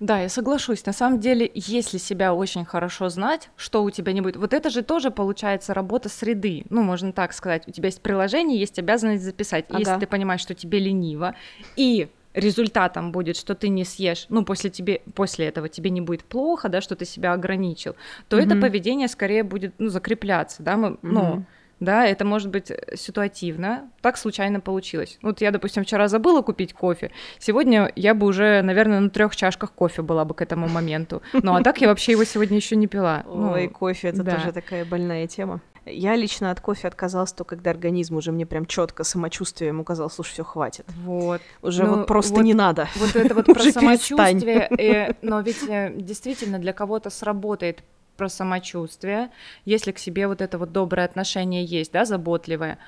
[0.00, 0.86] Да, я соглашусь.
[0.86, 4.70] На самом деле, если себя очень хорошо знать, что у тебя не будет, вот это
[4.70, 6.64] же тоже получается работа среды.
[6.70, 7.66] Ну, можно так сказать.
[7.66, 9.64] У тебя есть приложение, есть обязанность записать.
[9.70, 10.00] И Если Ага.
[10.00, 11.34] ты понимаешь, что тебе лениво,
[11.74, 16.24] и результатом будет, что ты не съешь, ну, после, тебе, после этого тебе не будет
[16.24, 17.96] плохо, да, что ты себя ограничил,
[18.28, 18.60] то это Мгм.
[18.60, 21.46] поведение скорее будет, ну, закрепляться, да, мы, ну, Мгм.
[21.80, 25.18] да, это может быть э, ситуативно, так случайно получилось.
[25.22, 29.72] Вот я, допустим, вчера забыла купить кофе, сегодня я бы уже, наверное, на трех чашках
[29.72, 31.22] кофе была бы к этому моменту.
[31.42, 33.22] Ну, а так я вообще его сегодня еще не пила.
[33.26, 35.60] Ну, Ой, кофе это тоже такая больная тема.
[35.90, 40.32] Я лично от кофе отказалась только когда организм уже мне прям четко самочувствием указал, слушай,
[40.32, 40.86] все хватит.
[41.04, 41.40] вот.
[41.62, 42.88] Уже Ну, вот просто вот- не надо.
[42.96, 47.82] Вот это вот про самочувствие, э, но ведь э, действительно для кого-то сработает
[48.16, 49.30] про самочувствие,
[49.64, 52.78] если к себе вот это вот доброе отношение есть, да, заботливое.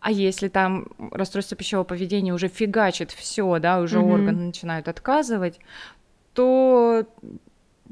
[0.00, 4.10] А если там расстройство пищевого поведения уже фигачит все, да, уже Мгм.
[4.10, 5.58] органы начинают отказывать,
[6.32, 7.04] то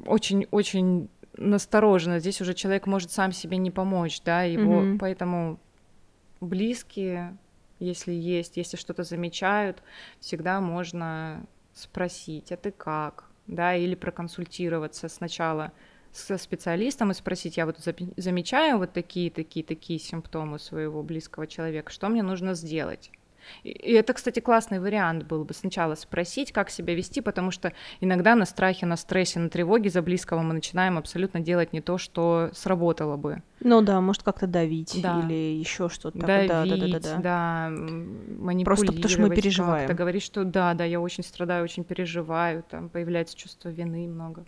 [0.05, 2.19] очень-очень настороженно.
[2.19, 4.99] Здесь уже человек может сам себе не помочь, да, его, Мгм.
[4.99, 5.59] поэтому
[6.41, 7.37] близкие,
[7.79, 9.81] если есть, если что-то замечают,
[10.19, 15.71] всегда можно спросить, а ты как, да, или проконсультироваться сначала
[16.11, 17.77] со специалистом и спросить, я вот
[18.17, 23.11] замечаю вот такие, такие, такие симптомы своего близкого человека, что мне нужно сделать?
[23.63, 27.71] И- И это, кстати, классный вариант был бы сначала спросить, как себя вести, потому что
[28.01, 31.97] иногда на страхе, на стрессе, на тревоге за близкого мы начинаем абсолютно делать не то,
[31.97, 33.41] что сработало бы.
[33.61, 35.19] Ну да, может как-то давить Да.
[35.25, 36.47] или еще что-то такое.
[36.47, 37.17] Да, да, да, да, давить, да.
[37.17, 38.65] да, м, манипулировать.
[38.65, 39.87] Просто потому что мы переживаем.
[39.87, 44.45] как-то, говорить, что да, да, я очень страдаю, очень переживаю, там появляется чувство вины много.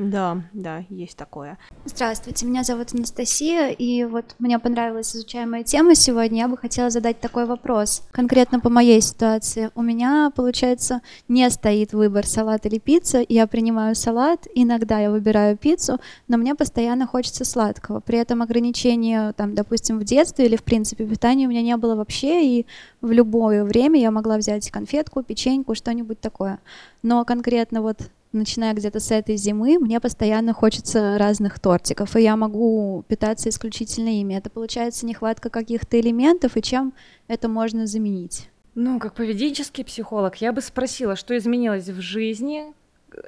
[0.00, 1.58] Да, да, есть такое.
[1.84, 6.38] Здравствуйте, меня зовут Анастасия, и вот мне понравилась изучаемая тема сегодня.
[6.38, 8.02] Я бы хотела задать такой вопрос.
[8.10, 9.70] Конкретно по моей ситуации.
[9.74, 13.22] У меня, получается, не стоит выбор салат или пицца.
[13.28, 18.00] Я принимаю салат, иногда я выбираю пиццу, но мне постоянно хочется сладкого.
[18.00, 21.94] При этом ограничения, там, допустим, в детстве или, в принципе, питания у меня не было
[21.94, 22.66] вообще, и
[23.02, 26.58] в любое время я могла взять конфетку, печеньку, что-нибудь такое.
[27.02, 32.36] Но конкретно вот начиная где-то с этой зимы, мне постоянно хочется разных тортиков, и я
[32.36, 34.34] могу питаться исключительно ими.
[34.34, 36.92] Это получается нехватка каких-то элементов, и чем
[37.28, 38.48] это можно заменить?
[38.74, 42.72] Ну, как поведенческий психолог, я бы спросила, что изменилось в жизни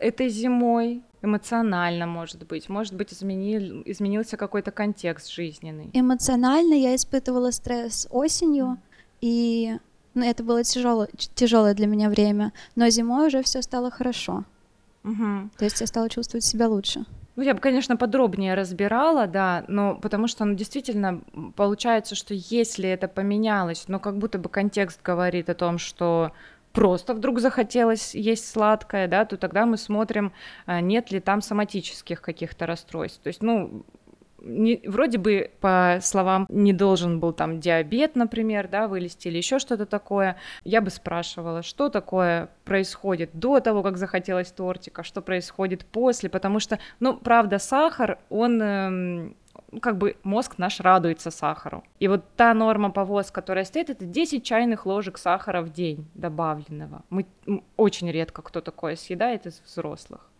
[0.00, 5.90] этой зимой, эмоционально, может быть, может быть, изменил, изменился какой-то контекст жизненный.
[5.92, 8.78] Эмоционально я испытывала стресс осенью,
[9.20, 9.76] и
[10.14, 14.44] ну, это было тяжелое, тяжелое для меня время, но зимой уже все стало хорошо.
[15.02, 15.50] Мгм.
[15.56, 17.04] То есть я стала чувствовать себя лучше.
[17.34, 21.22] Ну, я бы, конечно, подробнее разбирала, да, но потому что, ну, действительно,
[21.56, 26.32] получается, что если это поменялось, но как будто бы контекст говорит о том, что
[26.72, 30.32] просто вдруг захотелось есть сладкое, да, то тогда мы смотрим,
[30.66, 33.20] а, нет ли там соматических каких-то расстройств.
[33.22, 33.84] То есть, ну,
[34.42, 39.58] не- вроде бы, по словам, не должен был там диабет, например, да, вылезти или еще
[39.58, 40.36] что-то такое.
[40.64, 46.60] Я бы спрашивала, что такое происходит до того, как захотелось тортика, что происходит после, потому
[46.60, 49.36] что, ну, правда, сахар, он эм,
[49.80, 51.84] как бы мозг наш радуется сахару.
[52.00, 56.06] И вот та норма по ВОЗ, которая стоит, это 10 чайных ложек сахара в день
[56.14, 57.02] добавленного.
[57.10, 57.26] Мы
[57.76, 60.31] очень редко кто такое съедает из взрослых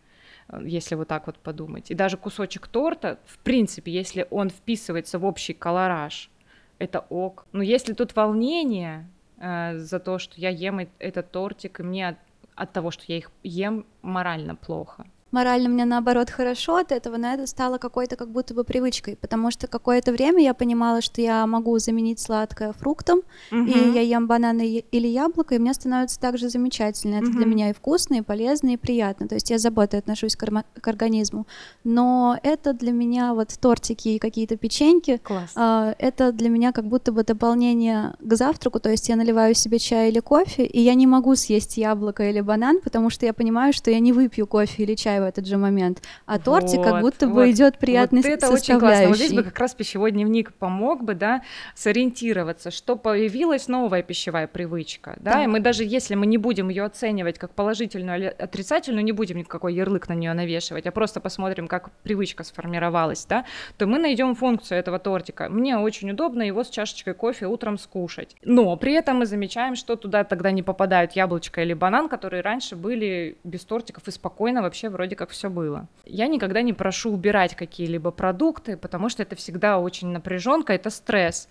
[0.60, 1.90] если вот так вот подумать.
[1.90, 6.30] И даже кусочек торта, в принципе, если он вписывается в общий колораж,
[6.78, 7.46] это ок.
[7.52, 12.08] Но если тут волнение э, за то, что я ем э- этот тортик, и мне
[12.08, 12.16] от,
[12.54, 15.06] от того, что я их ем, морально плохо.
[15.32, 19.50] Морально мне наоборот хорошо от этого, но это стало какой-то как будто бы привычкой, потому
[19.50, 24.84] что какое-то время я понимала, что я могу заменить сладкое фруктом, и я ем бананы
[24.92, 27.14] или яблоко, и мне становится также замечательно.
[27.16, 27.50] Это для Мгм.
[27.50, 29.26] меня и вкусно, и полезно, и приятно.
[29.26, 31.46] То есть я с заботой отношусь к, орма- к организму.
[31.82, 35.52] Но это для меня вот тортики и какие-то печеньки, Класс.
[35.56, 39.78] а, это для меня как будто бы дополнение к завтраку, то есть я наливаю себе
[39.78, 43.72] чай или кофе, и я не могу съесть яблоко или банан, потому что я понимаю,
[43.72, 47.00] что я не выпью кофе или чай в этот же момент, а тортик как Вот,
[47.00, 49.08] будто бы вот, идет приятной вот это очень классно.
[49.08, 51.42] Вот здесь бы как раз пищевой дневник помог бы, да,
[51.74, 55.44] сориентироваться, что появилась новая пищевая привычка, да, Да.
[55.44, 59.38] и мы даже если мы не будем ее оценивать как положительную или отрицательную, не будем
[59.38, 63.44] никакой ярлык на нее навешивать, а просто посмотрим, как привычка сформировалась, да,
[63.78, 65.48] то мы найдем функцию этого тортика.
[65.48, 68.36] Мне очень удобно его с чашечкой кофе утром скушать.
[68.42, 72.76] Но при этом мы замечаем, что туда тогда не попадают яблочко или банан, которые раньше
[72.76, 75.86] были без тортиков и спокойно вообще вроде вроде как все было.
[76.06, 81.48] Я никогда не прошу убирать какие-либо продукты, потому что это всегда очень напряженка, это стресс.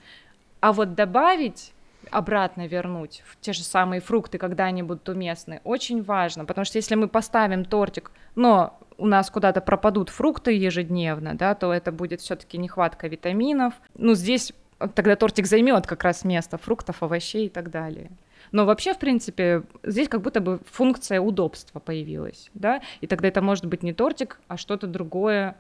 [0.62, 1.74] А вот добавить
[2.12, 6.80] обратно вернуть в те же самые фрукты, когда они будут уместны, очень важно, потому что
[6.80, 12.22] если мы поставим тортик, но у нас куда-то пропадут фрукты ежедневно, да, то это будет
[12.22, 13.74] все-таки нехватка витаминов.
[13.96, 14.54] Ну, здесь
[14.96, 18.10] тогда тортик займет как раз место фруктов, овощей и так далее.
[18.52, 23.42] Но вообще, в принципе, здесь как будто бы функция удобства появилась, да, и тогда это
[23.42, 25.56] может быть не тортик, а что-то другое,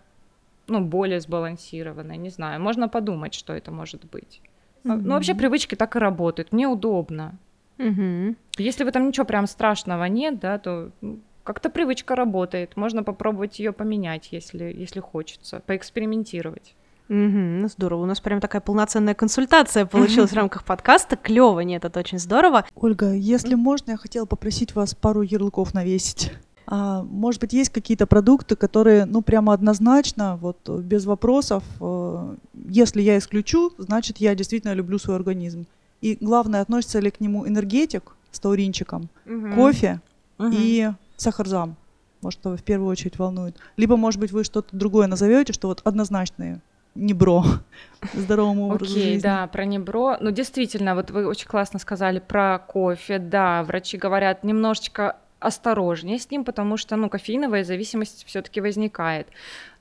[0.67, 2.61] ну, более сбалансированное, не знаю.
[2.61, 4.41] Можно подумать, что это может быть.
[4.83, 5.01] Mm-hmm.
[5.03, 6.51] Ну, вообще привычки так и работают.
[6.51, 7.37] Мне удобно.
[7.77, 8.35] Мгм.
[8.57, 10.91] Если в этом ничего прям страшного нет, да, то
[11.43, 12.75] как-то привычка работает.
[12.75, 16.75] Можно попробовать ее поменять, если, если хочется, поэкспериментировать.
[17.13, 21.17] Ну здорово, у нас прям такая полноценная консультация получилась в рамках подкаста.
[21.17, 22.65] Клево, нет, это очень здорово.
[22.73, 26.31] Ольга, если можно, я хотела попросить вас пару ярлыков навесить.
[26.67, 33.01] А, может быть, есть какие-то продукты, которые, ну, прямо однозначно, вот, без вопросов, э, если
[33.01, 35.65] я исключу, значит, я действительно люблю свой организм.
[35.99, 39.09] И главное, относится ли к нему энергетик с тауринчиком,
[39.53, 39.99] кофе
[40.39, 41.75] и сахарзам.
[42.21, 43.57] Может, что в первую очередь волнует.
[43.75, 46.61] Либо, может быть, вы что-то другое назовете, что вот однозначные
[46.95, 47.43] не бро
[48.13, 49.21] здоровому образу Окей, жизни.
[49.21, 50.17] да, про небро.
[50.19, 53.19] Ну, действительно, вот вы очень классно сказали про кофе.
[53.19, 59.27] Да, врачи говорят немножечко осторожнее с ним, потому что, ну, кофеиновая зависимость все-таки возникает.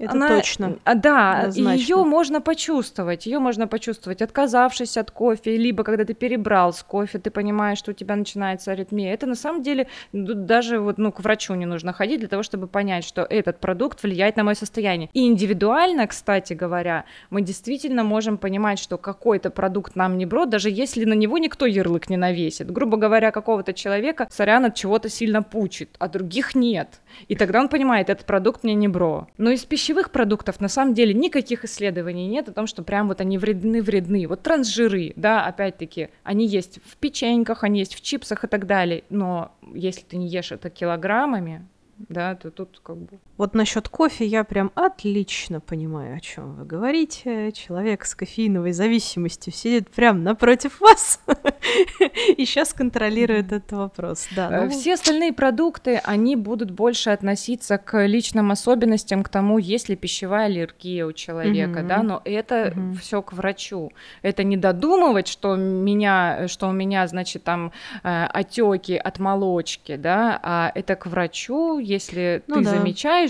[0.01, 0.79] Это Она- точно.
[0.85, 1.79] А, да, Однозначно.
[1.79, 7.19] ее можно почувствовать, ее можно почувствовать, отказавшись от кофе, либо когда ты перебрал с кофе,
[7.19, 9.13] ты понимаешь, что у тебя начинается аритмия.
[9.13, 12.67] Это на самом деле даже вот, ну, к врачу не нужно ходить для того, чтобы
[12.67, 15.11] понять, что этот продукт влияет на мое состояние.
[15.13, 20.71] И индивидуально, кстати говоря, мы действительно можем понимать, что какой-то продукт нам не брод, даже
[20.71, 22.71] если на него никто ярлык не навесит.
[22.71, 27.01] Грубо говоря, какого-то человека сорян от чего-то сильно пучит, а других нет.
[27.29, 29.29] И тогда он понимает, этот продукт мне не бро.
[29.37, 33.21] Но из пищевых продуктов на самом деле никаких исследований нет о том, что прям вот
[33.21, 34.29] они вредны-вредны.
[34.29, 39.03] Вот трансжиры, да, опять-таки, они есть в печеньках, они есть в чипсах и так далее.
[39.11, 41.67] Но если ты не ешь это килограммами,
[42.09, 43.19] да, то тут как бы...
[43.41, 47.53] Вот насчет кофе я прям отлично понимаю, о чем вы говорите.
[47.53, 51.23] Человек с кофеиновой зависимостью сидит прям напротив вас
[52.37, 54.29] и сейчас контролирует этот вопрос.
[54.37, 59.57] Да, Э, ну, Все остальные продукты, они будут больше относиться к личным особенностям, к тому,
[59.57, 63.91] есть ли пищевая аллергия у человека, да, но это все к врачу.
[64.21, 67.73] Это не додумывать, что меня, что у меня, значит, там
[68.03, 72.71] отеки от молочки, да, а это к врачу, если Ну ты да.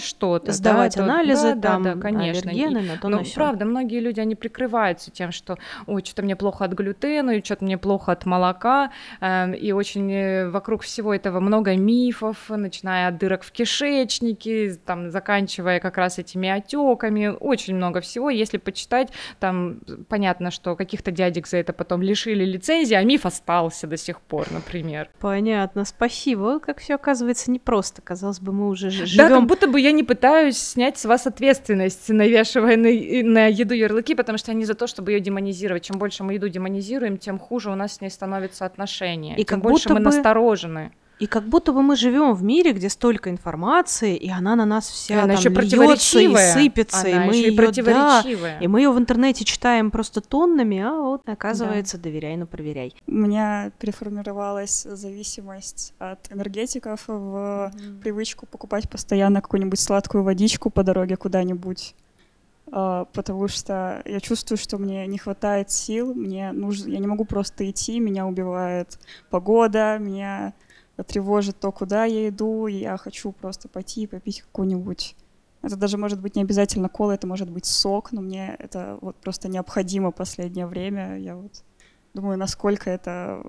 [0.01, 2.51] Замечаешь что-то, да, сдавать то- анализы, да, там, да, да, конечно.
[2.51, 6.37] Аллергены, на то, ну, на правда, многие люди, они прикрываются тем, что, ой, что-то мне
[6.37, 8.91] плохо от глютена, и что-то мне плохо от молока,
[9.21, 15.11] эм, и очень э, вокруг всего этого много мифов, начиная от дырок в кишечнике, там,
[15.11, 18.31] заканчивая как раз этими отеками, очень много всего.
[18.31, 23.87] Если почитать, там понятно, что каких-то дядек за это потом лишили лицензии, а миф остался
[23.87, 25.09] до сих пор, например.
[25.21, 26.61] Понятно, спасибо.
[26.61, 28.03] Как все оказывается непросто.
[28.03, 29.47] Казалось бы, мы уже ж- Да, как живем.
[29.47, 34.39] будто бы я не пытаюсь снять с вас ответственность, навешивая на, на еду ярлыки, потому
[34.39, 35.85] что они за то, чтобы ее демонизировать.
[35.85, 39.35] Чем больше мы еду демонизируем, тем хуже у нас с ней становится отношение.
[39.35, 40.93] И тем как больше будто мы бы- насторожены.
[41.21, 44.89] И как будто бы мы живем в мире, где столько информации, и она на нас
[44.89, 46.55] И вся она там еще льется и противоречивая.
[46.55, 48.59] сыпется, и Она мы и её, да, противоречивая.
[48.59, 52.95] и мы ее в интернете читаем просто тоннами, а вот оказывается, доверяй, но проверяй.
[53.07, 57.71] У меня переформировалась зависимость от энергетиков в
[58.03, 61.95] привычку покупать постоянно какую-нибудь сладкую водичку по дороге куда-нибудь.
[62.73, 67.25] А, Потому что я чувствую, что мне не хватает сил, мне нужно, я не могу
[67.25, 68.99] просто идти, меня убивает
[69.29, 70.55] погода, меня
[71.05, 75.17] тревожит то, куда я иду, и я хочу просто пойти и попить какую-нибудь.
[75.63, 79.17] Это даже может быть не обязательно кола, это может быть сок, но мне это вот
[79.17, 81.19] просто необходимо последнее время.
[81.19, 81.63] Я вот
[82.15, 83.43] думаю, насколько это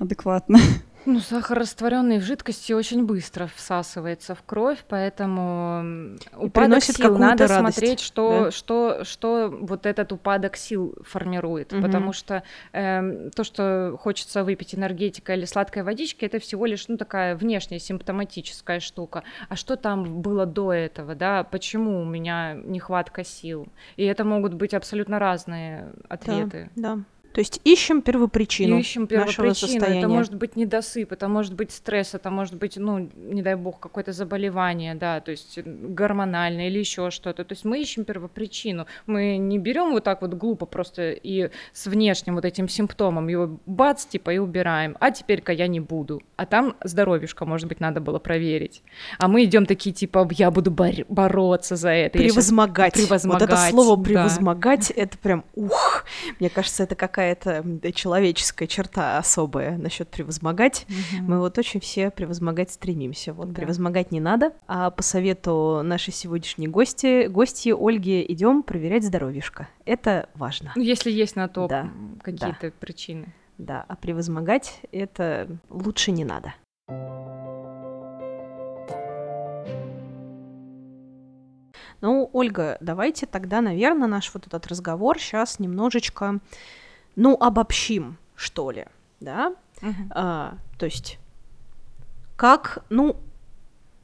[0.00, 0.58] адекватно.
[1.06, 7.76] Ну, сахар, растворенный в жидкости, очень быстро всасывается в кровь, поэтому упадок сил надо радость,
[7.78, 8.50] смотреть, что, да?
[8.50, 11.82] что, что вот этот упадок сил формирует, Мгм.
[11.82, 12.42] потому что
[12.72, 17.78] эм, то, что хочется выпить энергетика или сладкой водички, это всего лишь ну такая внешняя
[17.78, 19.22] симптоматическая штука.
[19.48, 21.44] А что там было до этого, да?
[21.44, 23.68] Почему у меня нехватка сил?
[23.96, 26.70] И это могут быть абсолютно разные ответы.
[26.74, 26.98] Да.
[27.32, 29.54] То есть ищем первопричину ищем нашего первопричину.
[29.54, 29.98] состояния.
[30.00, 33.78] Это может быть недосып, это может быть стресс, это может быть, ну, не дай бог,
[33.78, 37.44] какое-то заболевание, да, то есть гормональное или еще что-то.
[37.44, 38.86] То есть мы ищем первопричину.
[39.06, 43.58] Мы не берем вот так вот глупо просто и с внешним вот этим симптомом его
[43.66, 44.96] бац, типа, и убираем.
[45.00, 46.22] А теперь-ка я не буду.
[46.36, 48.82] А там здоровьюшко, может быть, надо было проверить.
[49.18, 52.18] А мы идем такие, типа, я буду бор- бороться за это.
[52.18, 52.94] Я щас- Превозмогать.
[52.94, 54.02] Превозмогать, Вот это слово да.
[54.02, 55.95] превозмогать, это прям ух.
[56.40, 60.86] Мне кажется, это какая-то да, человеческая черта особая насчет превозмогать.
[61.20, 63.32] Мы вот очень все превозмогать стремимся.
[63.32, 63.60] Вот Да.
[63.60, 64.52] превозмогать не надо.
[64.66, 69.68] А по совету нашей сегодняшней гости, гости Ольги, идем проверять здоровьишко.
[69.84, 70.72] Это важно.
[70.76, 71.90] Ну, если есть на то Да,
[72.22, 73.32] какие-то причины.
[73.58, 76.54] Да, а превозмогать это лучше не надо.
[82.00, 86.38] Ну, Ольга, давайте тогда, наверное, наш вот этот разговор сейчас немножечко,
[87.16, 88.86] ну, обобщим, что ли,
[89.20, 89.54] да?
[90.10, 91.18] А, то есть,
[92.36, 93.16] как, ну,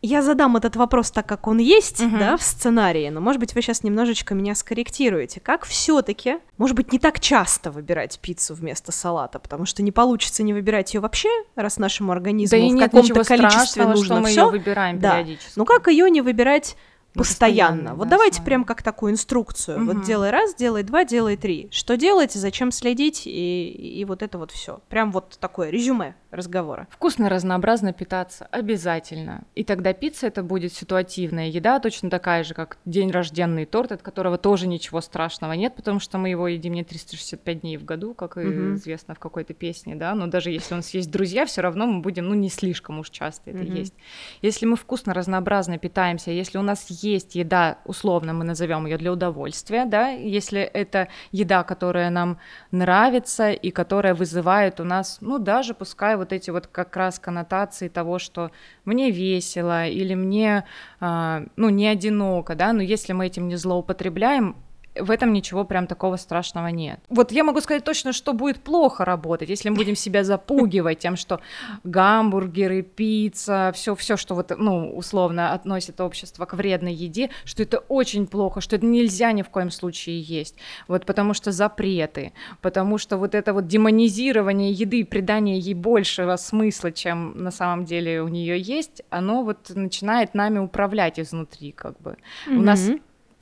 [0.05, 2.19] я задам этот вопрос так, как он есть, Мгм.
[2.19, 5.39] да, в сценарии, но, может быть, вы сейчас немножечко меня скорректируете.
[5.39, 10.43] Как все-таки, может быть, не так часто выбирать пиццу вместо салата, потому что не получится
[10.43, 14.51] не выбирать ее вообще, раз нашему организму Да в каком-то количестве нужно все.
[14.95, 15.25] Да.
[15.55, 16.77] Ну как ее не выбирать
[17.15, 17.95] На постоянно?
[17.95, 18.47] Вот да, давайте основе.
[18.47, 19.85] прям как такую инструкцию.
[19.85, 20.05] Вот Мгм.
[20.05, 21.69] делай раз, делай два, делай три.
[21.71, 24.81] Что делать, зачем следить и, и вот это вот все.
[24.89, 26.89] Прям вот такое резюме разговора.
[26.91, 29.45] Вкусно, разнообразно питаться обязательно.
[29.55, 34.01] И тогда пицца это будет ситуативная еда, точно такая же, как день рожденный торт, от
[34.03, 38.15] которого тоже ничего страшного нет, потому что мы его едим не 365 дней в году,
[38.15, 38.75] как и Мгм.
[38.77, 42.01] известно в какой-то песне, да, но даже если у нас есть друзья, все равно мы
[42.01, 43.75] будем, ну, не слишком уж часто это Мгм.
[43.75, 43.95] есть.
[44.41, 49.13] Если мы вкусно, разнообразно питаемся, если у нас есть еда, условно мы назовем ее для
[49.13, 52.39] удовольствия, да, если это еда, которая нам
[52.71, 57.89] нравится и которая вызывает у нас, ну, даже пускай вот эти вот как раз коннотации
[57.89, 58.51] того, что
[58.85, 60.65] мне весело или мне,
[61.01, 64.57] а, ну, не одиноко, да, но если мы этим не злоупотребляем,
[64.95, 67.01] в этом ничего прям такого страшного нет.
[67.09, 71.17] Вот я могу сказать точно, что будет плохо работать, если мы будем себя запугивать тем,
[71.17, 71.41] что
[71.85, 77.79] гамбургеры, пицца, все, все, что вот, ну, условно относит общество к вредной еде, что это
[77.79, 80.57] очень плохо, что это нельзя ни в коем случае есть.
[80.89, 86.93] Вот потому что запреты, потому что вот это вот демонизирование еды, придание ей большего смысла,
[86.93, 92.17] чем на самом деле у нее есть, оно вот начинает нами управлять изнутри, как бы.
[92.47, 92.91] У нас.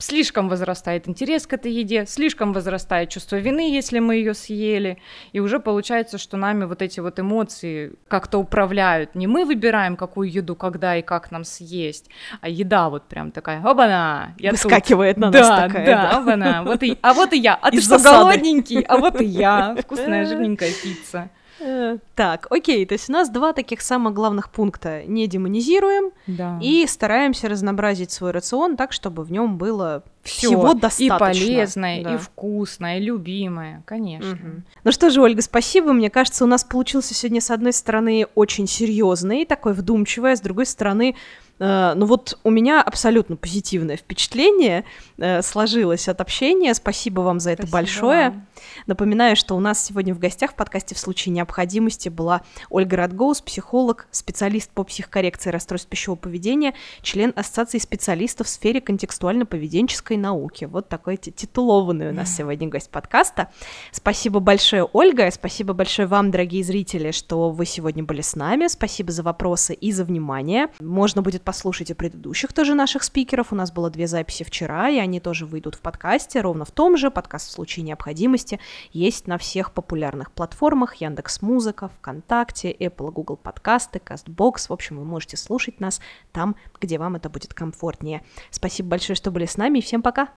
[0.01, 4.97] Слишком возрастает интерес к этой еде, слишком возрастает чувство вины, если мы ее съели,
[5.31, 9.15] и уже получается, что нами вот эти вот эмоции как-то управляют.
[9.15, 12.09] Не мы выбираем, какую еду, когда и как нам съесть,
[12.41, 14.63] а еда вот прям такая, оба-на, я тут».
[14.63, 16.19] Выскакивает на да, нас такая, да, да.
[16.19, 18.17] оба-на, вот и, а вот и я, а ты Из что, засады.
[18.17, 18.81] голодненький?
[18.81, 21.29] А вот и я, вкусная жирненькая пицца.
[21.59, 25.03] Э, Так, окей, то есть у нас два таких самых главных пункта.
[25.05, 26.59] Не демонизируем Да.
[26.61, 30.47] и стараемся разнообразить свой рацион так, чтобы в нем было Всё.
[30.47, 31.17] всего и достаточно.
[31.19, 32.13] полезное, Да.
[32.15, 34.35] и вкусное, и любимое, конечно.
[34.35, 34.63] Мгм.
[34.83, 35.93] Ну что же, Ольга, спасибо.
[35.93, 40.41] Мне кажется, у нас получился сегодня, с одной стороны, очень серьезный, такой вдумчивый, а с
[40.41, 41.15] другой стороны,
[41.61, 44.83] э, ну вот у меня абсолютно позитивное впечатление
[45.17, 46.73] э, сложилось от общения.
[46.73, 48.29] Спасибо вам за это Спасибо большое.
[48.31, 48.47] вам.
[48.87, 53.41] Напоминаю, что у нас сегодня в гостях в подкасте в случае необходимости была Ольга Радгоус,
[53.41, 60.65] психолог, специалист по психокоррекции расстройств пищевого поведения, член Ассоциации специалистов в сфере контекстуально-поведенческой науки.
[60.65, 63.49] Вот такой ти- титулованный у нас сегодня гость подкаста.
[63.91, 68.67] Спасибо большое, Ольга, спасибо большое вам, дорогие зрители, что вы сегодня были с нами.
[68.67, 70.67] Спасибо за вопросы и за внимание.
[70.79, 73.51] Можно будет послушать и предыдущих тоже наших спикеров.
[73.51, 76.95] У нас было две записи вчера, и они тоже выйдут в подкасте, ровно в том
[76.95, 77.11] же.
[77.11, 78.61] Подкаст в случае необходимости
[78.93, 84.67] есть на всех популярных платформах Яндекс Музыка, ВКонтакте, Apple Google подкасты, Castbox.
[84.69, 85.99] В общем, вы можете слушать нас
[86.31, 88.23] там, где вам это будет комфортнее.
[88.49, 90.29] Спасибо большое, что были с нами, и всем пока!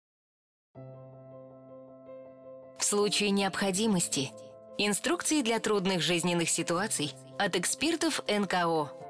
[2.80, 4.32] В случае необходимости.
[4.80, 9.03] Инструкции для трудных жизненных ситуаций от экспертов НКО.